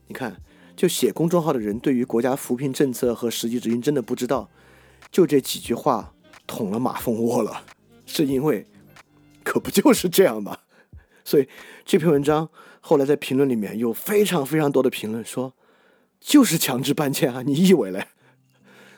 [0.07, 0.37] 你看。
[0.75, 4.49] 就写公众号的人对于国家扶贫政策和实际执行真的不知道，
[5.11, 6.13] 就这几句话
[6.47, 7.63] 捅了马蜂窝了，
[8.07, 8.65] 是因为
[9.43, 10.59] 可不就是这样吗？
[11.25, 11.49] 所以
[11.83, 12.47] 这篇文章
[12.79, 15.53] 后来在评论里面有非常非常多的评论说，
[16.19, 18.07] 就是强制搬迁啊，你以为嘞？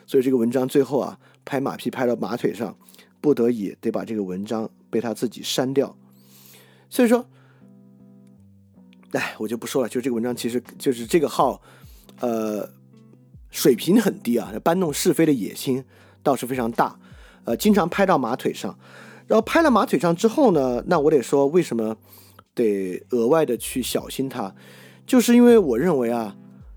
[0.06, 2.76] 所以这个文章最后啊拍马屁拍到马腿上，
[3.20, 5.96] 不得已得把这个文章被他自己删掉。
[6.88, 7.26] 所以说。
[9.12, 9.88] 哎，我就不说了。
[9.90, 11.60] 就这个文章，其实就是这个号，
[12.20, 12.66] 呃，
[13.50, 15.84] 水平很低啊，搬弄是非的野心
[16.22, 16.98] 倒是非常大，
[17.44, 18.78] 呃，经常拍到马腿上。
[19.26, 21.94] 然后拍了马腿上之后呢，那我得说，为什么
[22.54, 24.54] 得额外的去小心他？
[25.06, 26.34] 就是因为我认为啊，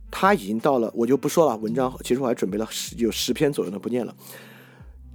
[0.09, 1.57] 他已经到了，我就不说了。
[1.57, 4.15] 文章其实我还准备了十有十篇左右的，不念了。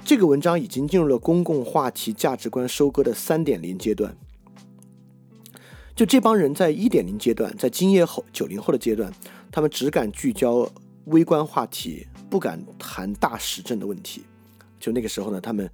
[0.05, 4.17] 这个文章已经进入了公共话题价值观收割的三点零阶段。
[5.95, 9.13] 就这帮人在一点零阶段，在今夜后九零后的阶段，
[9.53, 10.67] 他们只敢聚焦
[11.07, 14.25] 微观话题，不敢谈大时政的问题。
[14.79, 15.71] 就那个时候呢，他们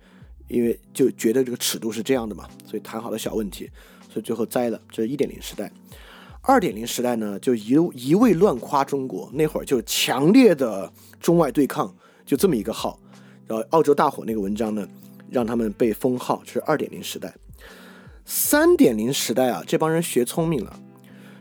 [0.48, 3.70] 因为就觉得这个尺度是这样的嘛，所以谈好了小问题，
[4.12, 4.80] 所以最后栽了。
[4.90, 5.70] 这是一点零时代。
[6.48, 11.92] 二点零时代呢，就一一味乱夸中国，那会儿就强烈的中外对抗，
[12.24, 13.00] 就这么一个号。
[13.48, 14.86] 然后澳洲大火那个文章呢，
[15.28, 17.34] 让他们被封号，这是二点零时代。
[18.24, 20.78] 三点零时代啊，这帮人学聪明了，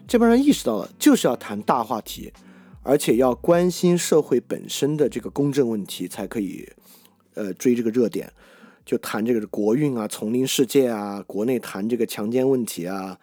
[0.07, 2.33] 这帮人意识到了，就是要谈大话题，
[2.81, 6.67] 而且要关心社会本身的这个公正问题，才可以，
[7.35, 8.31] 呃，追这个热点，
[8.83, 13.19] 就谈这个国运啊、丛林世界啊，国内谈这个强奸问题啊、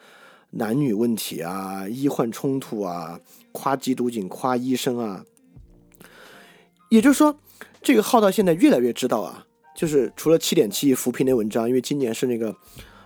[0.52, 3.20] 男女问题啊、医患冲突啊，
[3.52, 5.24] 夸缉毒警、夸医生啊。
[6.88, 7.36] 也就是说，
[7.82, 9.46] 这个号到现在越来越知道啊，
[9.76, 12.56] 就是除了七点七亿扶贫的文章，因为今年是那个。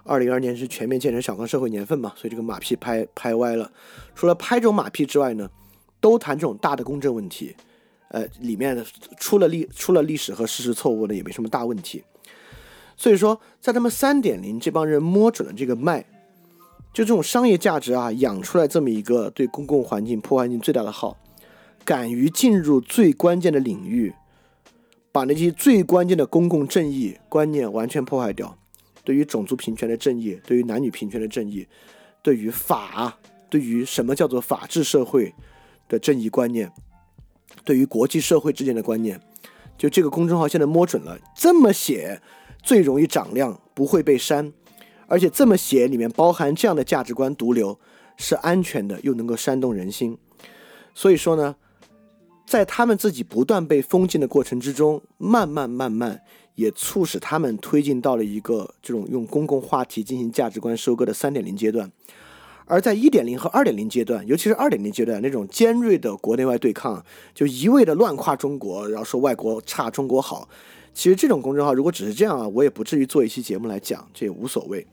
[0.09, 3.69] 二零二年是全面建成小康社会年份嘛，所以这个马屁拍拍歪了。
[4.15, 5.51] 除了拍这种马屁之外呢，
[6.01, 7.57] 都谈这种大的公正问题，
[8.11, 8.87] 呃，里面
[9.19, 12.05] 出了历出了历史和事实错误呢，也没什么大问题。
[12.97, 16.07] 所以说，在他们三点零这帮人摸准了这个脉，
[16.97, 21.15] 就这种商业价值啊，养出来这么一个对公共环境破坏性最大的号，
[21.85, 24.15] 敢于进入最关键的领域，
[25.13, 28.57] 把那些最关键的公共正义观念完全破坏掉。
[29.05, 31.69] 对于种族平权的正义，对于男女平权的正义，
[32.23, 33.19] 对于法，
[33.51, 35.35] 对于什么叫做法治社会
[35.91, 36.73] 的正义观念，
[37.63, 39.21] 对于国际社会之间的观念，
[39.77, 42.23] 就这个公众号现在摸准了，这么写
[42.63, 44.51] 最容易涨量，不会被删，
[45.07, 47.79] 而且这么写里面包含这样的价值观毒瘤，
[48.17, 50.19] 是安全的，又能够煽动人心。
[50.95, 51.57] 所以说呢，
[52.47, 56.23] 在他们自己不断被封禁的过程之中，慢慢慢慢。
[56.57, 61.93] 也促使他们推进到了一个这种用公共话题进行价值观收割的三点零阶段，
[62.65, 67.05] 而在一点零和二点零阶段，尤其是二点零阶段那种尖锐的国内外对抗，
[67.35, 70.49] 就一味的乱夸中国，然后说外国差中国好。
[70.97, 74.87] 其实这种公众号如果只是这样啊，我也不至于做一期节目来讲，这也无所谓。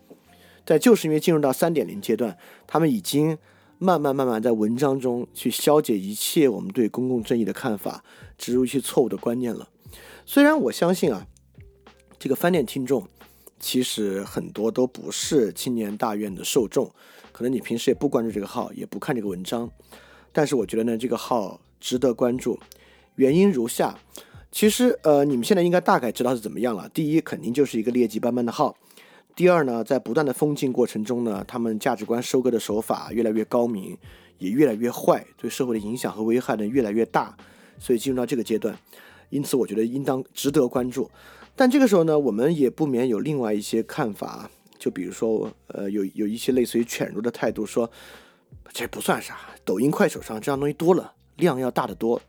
[0.66, 2.38] 但就是因为进入到三点零阶段，
[2.68, 3.38] 他们已经
[3.78, 8.04] 慢慢慢慢在文章中去消解一切我们对公共正义的看法，
[8.38, 9.70] 植入一些错误的观念了。
[10.26, 11.26] 虽然我相信啊。
[12.20, 13.06] 这个翻店听众，
[13.60, 16.90] 其实很多都不是青年大院的受众，
[17.34, 19.70] 可能你平时也不关注这个号，也不看这个文章，
[20.32, 22.58] 但是我觉得呢，这个号值得关注。
[23.16, 24.00] 原因如下，
[24.54, 26.88] 其实呃，你们现在应该大概知道是怎么样了。
[26.90, 28.72] 第一，肯定就是一个劣迹斑斑的号；
[29.36, 33.98] 第二呢，在不断的封禁过程中呢，他们价值观收割的手法越来越高明，
[34.38, 37.36] 也越来越坏，对社会的影响和危害呢越来越大，
[37.80, 38.78] 所以进入到这个阶段，
[39.32, 41.10] 因此我觉得应当值得关注。
[41.56, 44.48] 但这个时候呢，我们也不免有另外一些看法，
[44.78, 47.90] 就比如说，呃，有有一些类似于犬儒的态度，说
[48.72, 49.36] 这不算啥，
[49.66, 52.22] 抖音、快手上这样东西多了，量要大得多。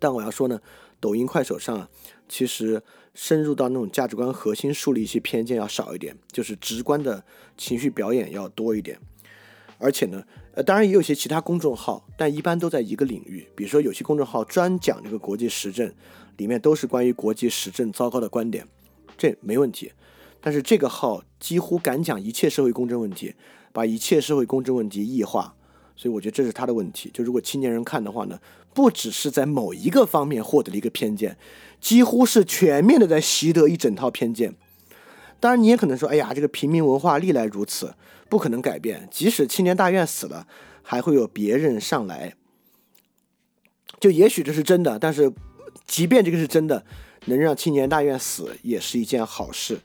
[0.00, 0.58] 但我要说呢，
[1.00, 1.88] 抖音、快手上
[2.28, 2.82] 其实
[3.14, 7.24] 深入到那种价值观核心树立一些偏见要少一点，就是直观的
[7.56, 8.98] 情绪表演要多一点。
[9.78, 15.92] 而且呢，呃，当然也有些其他公众号，但一般都在一个领域，比如说有些公众号专讲这个国际时政。
[16.36, 18.66] 里面都是关于国际时政糟糕的观点，
[19.18, 19.92] 这没问题。
[20.40, 23.34] 但是这个号几乎敢讲一切社会公正问题，
[23.74, 25.54] 把一切社会公正问题异化，
[26.00, 27.10] 所以我觉得这是他的问题。
[27.12, 28.40] 就如果青年人看的话呢，
[28.72, 31.36] 不只是在某一个方面获得了一个偏见，
[31.78, 34.54] 几乎是全面的在习得一整套偏见。
[35.40, 37.92] 当然，你也可能说，哎呀，这个平民文化历来如此，
[38.30, 39.06] 不可能改变。
[39.10, 40.46] 即使青年大院死了，
[40.82, 42.32] 还会有别人上来。
[44.00, 45.30] 就也许这是真的，但是
[45.86, 46.86] 即便这个是真的，
[47.26, 49.80] 能让青年大院死也是一件好事。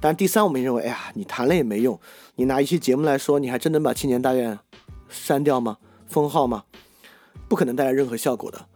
[0.00, 2.00] 但第三，我们认为，哎呀，你谈了也没用，
[2.34, 4.58] 你拿一期节目来说，你还真能把青年大院
[5.12, 5.76] 删掉吗？
[6.08, 6.64] 封号吗？
[7.48, 8.66] 不可能带来任何效果的。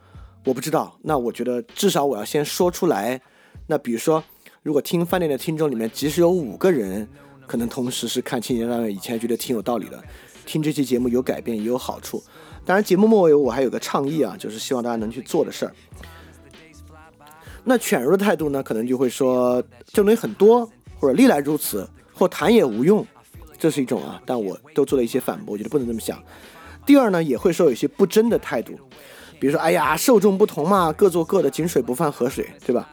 [0.45, 3.20] 我不知道，那我觉得至少我要先说出来。
[3.66, 4.22] 那比如说，
[4.62, 7.09] 如果听饭店的听众里面，即使有五个人
[7.47, 10.01] 可能同时是看青年大院，以前觉得挺有道理的，
[10.45, 12.22] 听这期节目有改变也有好处。
[12.64, 15.74] 当然，节目末尾我还有个倡议啊，就是希望大家能去做的事儿。
[17.64, 20.64] 那犬儒的态度呢，可能就会说这东西很多，
[21.01, 23.05] 或者历来如此，或谈也无用，
[23.59, 24.20] 这是一种啊。
[24.24, 26.22] 但我都做了一些反驳，我觉得不能这么想。
[26.84, 28.78] 第二呢，也会说有一些不真的态度，
[29.40, 32.88] 比如说，哎呀，受众不同嘛，各做各的，井水不犯河水，对吧？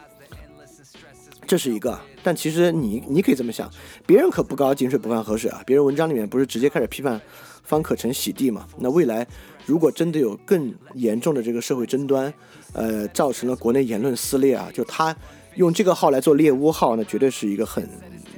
[1.46, 1.98] 这是一个。
[2.22, 3.70] 但其实你你可以这么想，
[4.06, 7.20] 别人可不搞井水不犯河水啊，别人文章里面不是直接开始批判
[7.62, 8.66] 方可成洗地嘛？
[8.78, 9.26] 那未来。
[9.66, 12.30] 如果真的有更严重的这个社会争端，
[12.74, 15.16] 呃，造成了国内言论撕裂啊，就他
[15.54, 17.88] 用这个号来做猎巫号，那绝对是一个很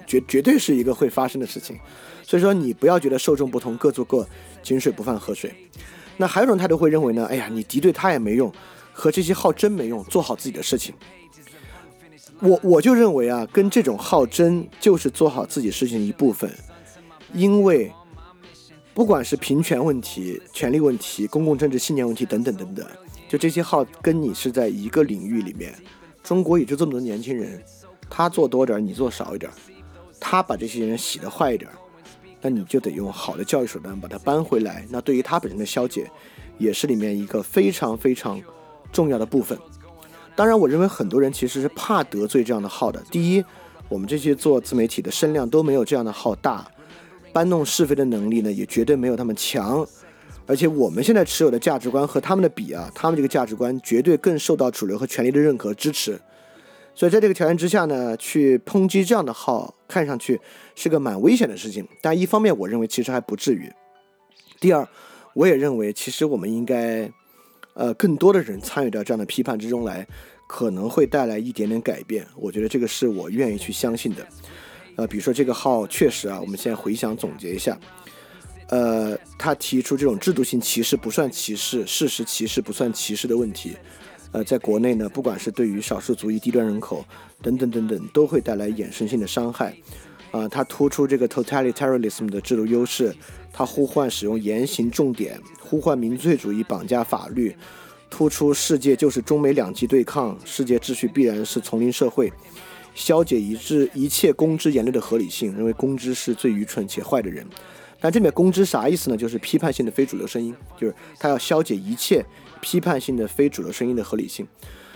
[0.07, 1.77] 绝绝对是一个会发生的事情。
[2.27, 4.27] 所以说你不要觉得受众不同各做各，
[4.63, 5.55] 井水不犯河水。
[6.17, 8.53] 那还有一种态度会认为呢，哎呀，你敌对他也没用，
[8.93, 10.93] 和这些号真没用，做好自己的事情。
[12.41, 16.51] 我我就认为啊，跟这种号争就是做好自己事情的一部分，
[17.33, 17.93] 因为。
[18.97, 22.87] 不管是平权问题、权力问题、公共政治信念问题等等等等，
[23.29, 25.75] 就这些号跟你是在一个领域里面。
[26.23, 27.63] 中国也就这么多年轻人，
[28.09, 29.53] 他做多点，你做少一点，
[30.19, 31.71] 他把这些人洗得坏一点，
[32.47, 34.87] 那你就得用好的教育手段把它扳回来。
[34.89, 36.09] 那对于他本身的消解，
[36.59, 38.41] 也是里面一个非常非常
[38.93, 39.59] 重要的部分。
[40.37, 43.03] 当然，我认为很多人其实是怕得罪这样的号的。
[43.11, 43.45] 第一，
[43.89, 46.65] 我们这些做自媒体的声量都没有这样的号大。
[47.33, 49.85] 搬弄是非的能力呢，也绝对没有他们强，
[50.47, 56.21] 而且我们现在持有的价值观和他们的比啊，他们这个价值观绝对更受到主流和权力的认可支持，
[56.97, 60.41] 所以在这个条件之下呢，去抨击这样的号，看上去
[60.75, 61.87] 是个蛮危险的事情。
[62.01, 63.69] 但一方面，我认为其实还不至于；
[64.59, 64.89] 第二，
[65.35, 67.13] 我也认为其实我们应该，
[67.75, 70.07] 呃，更多的人参与到这样的批判之中来，
[70.49, 72.27] 可能会带来一点点改变。
[72.35, 74.27] 我觉得这个是我愿意去相信的。
[74.97, 77.79] 呃，比如说这个号确实啊，我们现在回想总结一下，
[78.71, 83.77] 呃，他提出这种制度性歧视不算歧视，事实歧视不算歧视的问题，
[84.37, 87.03] 呃，在国内呢，不管是对于少数族裔、低端人口
[87.41, 89.75] 等等等等，都会带来衍生性的伤害。
[90.31, 93.17] 啊，他突出这个 totalitarianism 的制度优势，
[93.51, 97.57] 他呼唤使用严刑重典，呼唤民粹主义绑架法律，
[98.11, 102.31] 突出世界就是中美两极对抗，世界秩序必然是丛林社会。
[102.95, 107.47] 消解一致一切公知言论的合理性，认为公知是最愚蠢且坏的人。
[108.01, 109.17] 但这里面公知啥意思呢？
[109.17, 112.25] 就是批判性的非主流声音，就是他要消解一切
[112.61, 114.47] 批判性的非主流声音的合理性。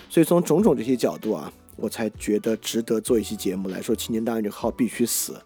[0.09, 5.40] 所以从种种这些角度啊，我才觉得值得做一期节目来说，青年大院这个号必须死。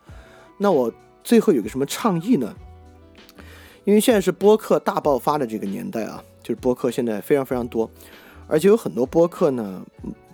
[0.59, 0.93] 那我
[1.23, 2.55] 最后有个什么倡议呢？
[3.85, 7.91] 因为现在是播客大爆发的这个年代啊，就是播客现在非常非常多，
[8.47, 9.85] 而且有很多播客呢。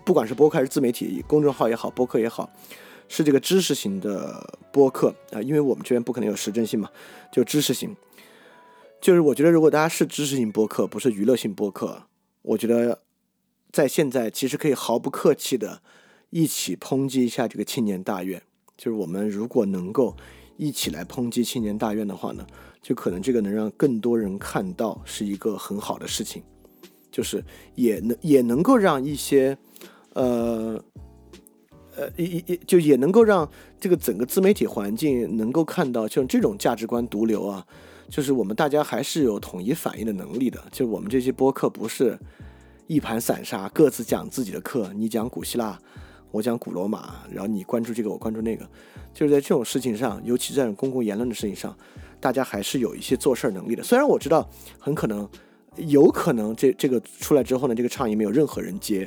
[0.03, 2.51] 不管是播客还是自媒体公众号也好，播客也好，
[3.13, 6.89] 是这个知识型的播客啊，因为我们这边不可能有实证性嘛，
[7.33, 7.95] 就知识型。
[9.01, 12.05] 就是我觉得，如果大家是知识型播客，不是娱乐性播客，
[12.43, 13.01] 我觉得
[13.73, 15.83] 在现在其实可以毫不客气的
[16.31, 18.41] 一起抨击一下这个青年大院。
[18.77, 20.17] 就是我们如果能够
[20.57, 22.47] 一起来抨击青年大院的话呢，
[22.81, 26.45] 就可能这个能让更多人看到是一个很好的事情，
[27.11, 27.45] 就是
[27.75, 29.59] 也能也能够让一些。
[30.13, 30.83] 呃，
[32.01, 33.47] 呃，也也就也能够让
[33.79, 37.67] 这个整个自媒体环境能够看到，像这种价值观毒瘤啊，
[38.09, 40.59] 就是我们大家还是有统一反应的能力的。
[40.73, 42.19] 就我们这些播客不是
[42.87, 45.79] 一盘散沙，各自讲自己的课，你讲古希腊，
[46.31, 48.67] 我讲古罗马，然后你关注这个，我关注那个，
[49.13, 51.77] 就是在这种事情上，尤其在公共言论的事情上，
[52.19, 53.83] 大家还是有一些做事儿能力的。
[53.83, 54.49] 虽然我知道
[54.79, 55.29] 很可能，
[55.77, 59.07] 有可能这这个出来之后呢，这个倡议没有任何人接。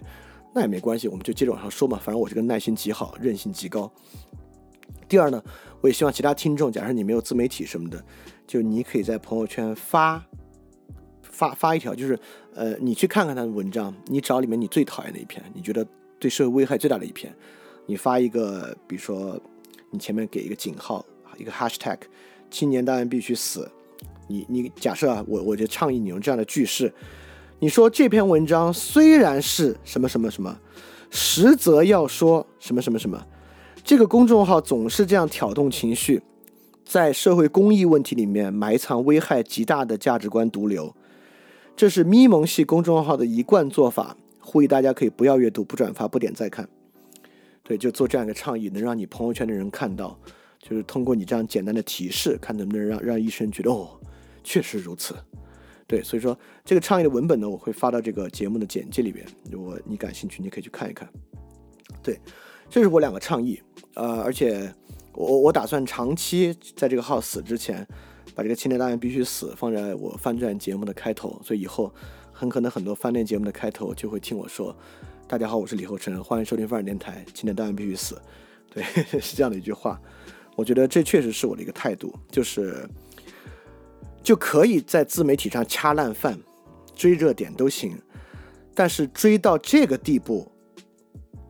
[0.54, 1.98] 那也没关系，我们就接着往上说嘛。
[1.98, 3.92] 反正我这个耐心极好，韧性极高。
[5.10, 5.44] 第二呢，
[5.82, 8.04] 我也希望其他听众，假设你没有自媒体什么的，
[8.48, 10.24] 就你可以在朋友圈发
[11.22, 12.18] 发发一条，就是
[12.54, 15.86] 呃，你去看看他的文章，你找里面你最讨厌的一篇，你觉得
[16.20, 17.34] 对社会危害最大的一篇，
[17.86, 19.40] 你发一个，比如说
[19.92, 21.06] 你前面给一个井号，
[21.38, 21.98] 一个 hashtag，
[22.50, 23.70] 青年当然必须死。
[24.28, 26.92] 你你假设啊，我我就倡议你用这样的句式，
[27.64, 30.60] 你说这篇文章虽然是什么什么什么，
[31.10, 33.26] 实则要说什么什么什么。
[33.86, 36.22] 这个公众号总是这样挑动情绪，
[36.84, 40.94] 在社会公益问题里面埋藏危害极大的价值观毒瘤，
[41.74, 44.18] 这是咪蒙系公众号的一贯做法。
[44.42, 46.68] 呼吁大家可以不要阅读、不转发、不点再看。
[47.64, 50.20] 对，就做这样一个倡议，能让你朋友圈的人看到，
[50.60, 53.88] 就是通过你这样简单的提示，看能不能让让医生觉得哦，
[54.44, 55.16] 确实如此。
[55.88, 61.10] 对，所以说这个倡议的文本呢，我会发到这个节目的简介里边，如果你感兴趣，你可以去看一看。
[62.02, 62.20] 对。
[62.70, 63.62] 这是我两个倡议，
[63.94, 64.74] 呃，而且
[65.12, 67.88] 我我打算长期在这个号死之前，
[68.34, 71.94] 把这个青年大院必须死放在我翻转节目的开头，所以以后
[72.32, 74.76] 很可能很多翻转节目的开头就会听我说
[75.28, 78.20] ：“大家好，我是李厚成，欢迎收听翻转电台，青年大院必须死。
[78.74, 78.84] ”对，
[79.20, 80.02] 是这样的一句话。
[80.56, 82.90] 我觉得这确实是我的一个态度，就是
[84.24, 86.40] 就可以在自媒体上掐烂饭、
[86.96, 87.96] 追热点都行，
[88.74, 90.52] 但是追到这个地步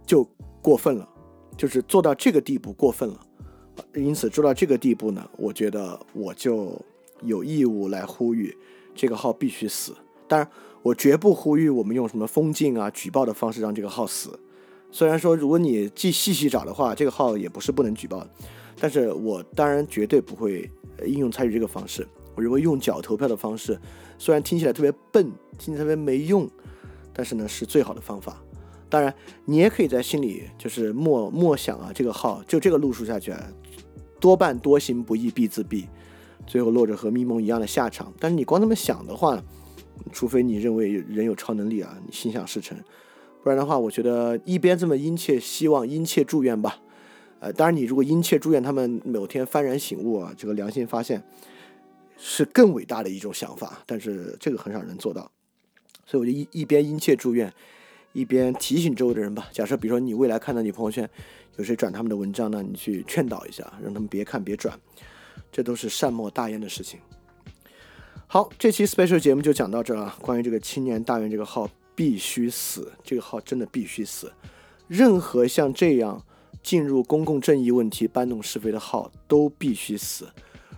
[0.05, 0.27] 就
[0.61, 1.07] 过分了。
[1.55, 3.19] 就是做到这个地步过分了，
[3.93, 6.83] 因此做到这个地步呢，我觉得我就
[7.21, 8.57] 有义务来呼吁
[8.95, 9.95] 这个号必须死。
[10.27, 10.49] 当然，
[10.81, 14.39] 我绝不呼吁我们用什么封禁啊、举报的方式让这个号死。
[14.91, 18.25] 虽然说，如果你既细细找的话，这个号也不是不能举报，
[18.79, 20.67] 但是我当然绝对不会
[21.05, 22.07] 应用参与这个方式。
[22.35, 23.79] 我认为用脚投票的方式，
[24.17, 26.49] 虽然听起来特别笨，听起来特别没用，
[27.13, 28.41] 但是呢，是最好的方法。
[28.89, 29.13] 当然，
[29.45, 33.43] 你也可以在心里就是默默想啊，这个号就这个路数下去啊，
[34.19, 35.85] 多半多行不义必自毙，
[36.45, 38.13] 最后落着和咪蒙一样的下场。
[38.19, 39.41] 但是你光这么想的话，
[40.11, 42.77] 除非你认为人有超能力啊，你心想事成，
[43.43, 46.79] 不然的话，我觉得一边这么殷切希望、殷切祝愿吧。
[47.39, 51.23] 呃，当然你如果殷切祝愿他们某天幡然醒悟啊，这个良心发现，
[52.17, 53.83] 是更伟大的一种想法。
[53.85, 55.31] 但是这个很少人做到，
[56.05, 57.53] 所以我就一一边殷切祝愿。
[58.15, 59.49] 一边提醒周围的人吧。
[59.51, 61.09] 假设比如说你未来看到你朋友圈
[61.55, 64.79] 有谁转他们的文章呢，你去劝导一下，让他们别看别转，
[65.51, 66.99] 这都是善莫大焉的事情。
[68.27, 70.15] 好，这期 special 节目就讲到这了。
[70.21, 74.31] 关于这个青年大院这个号必须死，这个号真的必须死。
[74.87, 76.23] 任何像这样
[76.61, 80.27] 进入公共正义问题搬弄是非的号都必须死。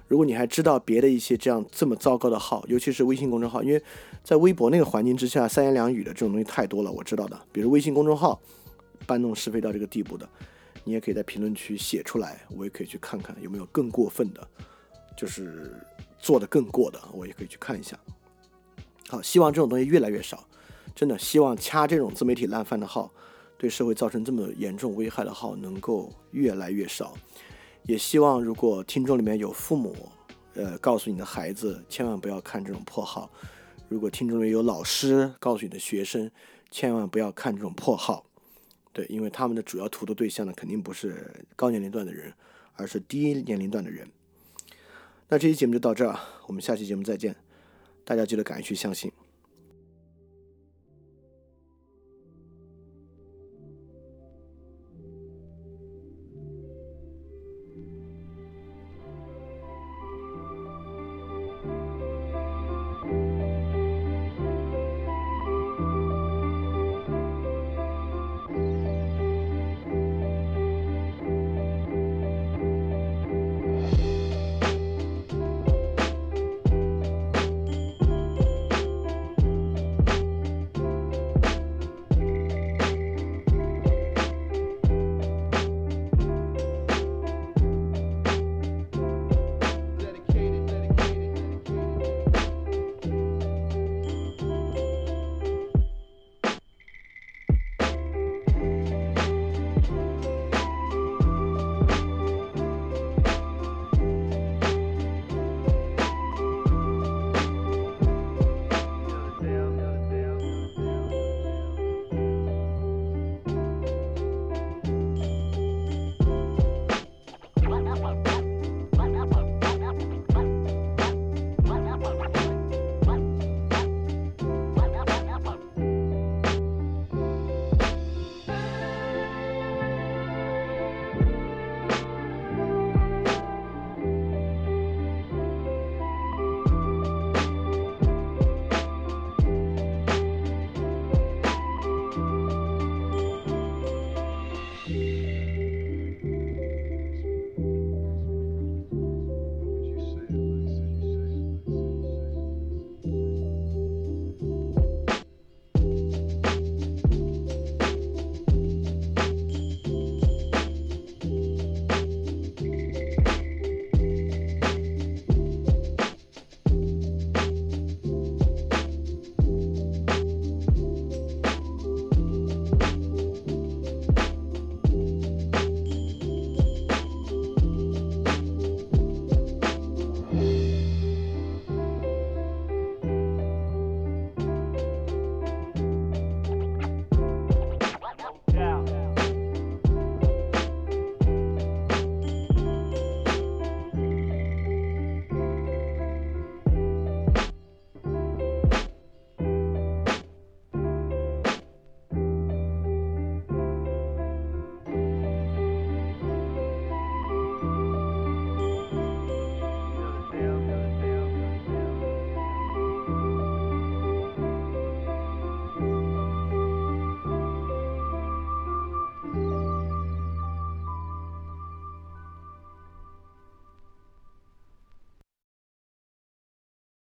[0.08, 3.82] 如果你还知道别的一些这样这么糟糕的号，尤其是微信公众号，因为
[4.24, 7.40] 在微博那个环境之下，三言两语的这种东西太多了，我知道的。
[7.52, 8.40] 比如微信公众号
[9.08, 10.30] 搬弄是非到这个地步的，
[10.84, 14.48] 你也可以在评论区写出来，我也可以去看看有没有更过分的，
[15.18, 15.74] 就是
[16.20, 17.98] 做的更过的，我也可以去看一下。
[19.10, 20.48] 好，希望这种东西越来越少，
[20.94, 23.12] 真的希望掐这种自媒体烂饭的号，
[23.58, 27.16] 对社会造成这么严重危害的号能够越来越少。
[27.88, 29.96] 也希望，如果听众里面有父母，
[30.56, 33.30] 呃，告诉你的孩子千万不要看这种破号；
[33.88, 36.32] 如果听众里面有老师，告诉你的学生
[36.72, 38.26] 千万不要看这种破号。
[38.92, 42.34] 对，因为他们的主要荼毒对象呢，肯定不是高年龄段的人，
[42.74, 44.08] 而是低年龄段的人。
[45.28, 46.18] 那这期节目就到这儿，
[46.48, 47.36] 我们下期节目再见。
[48.04, 49.12] 大家记得敢于去相信。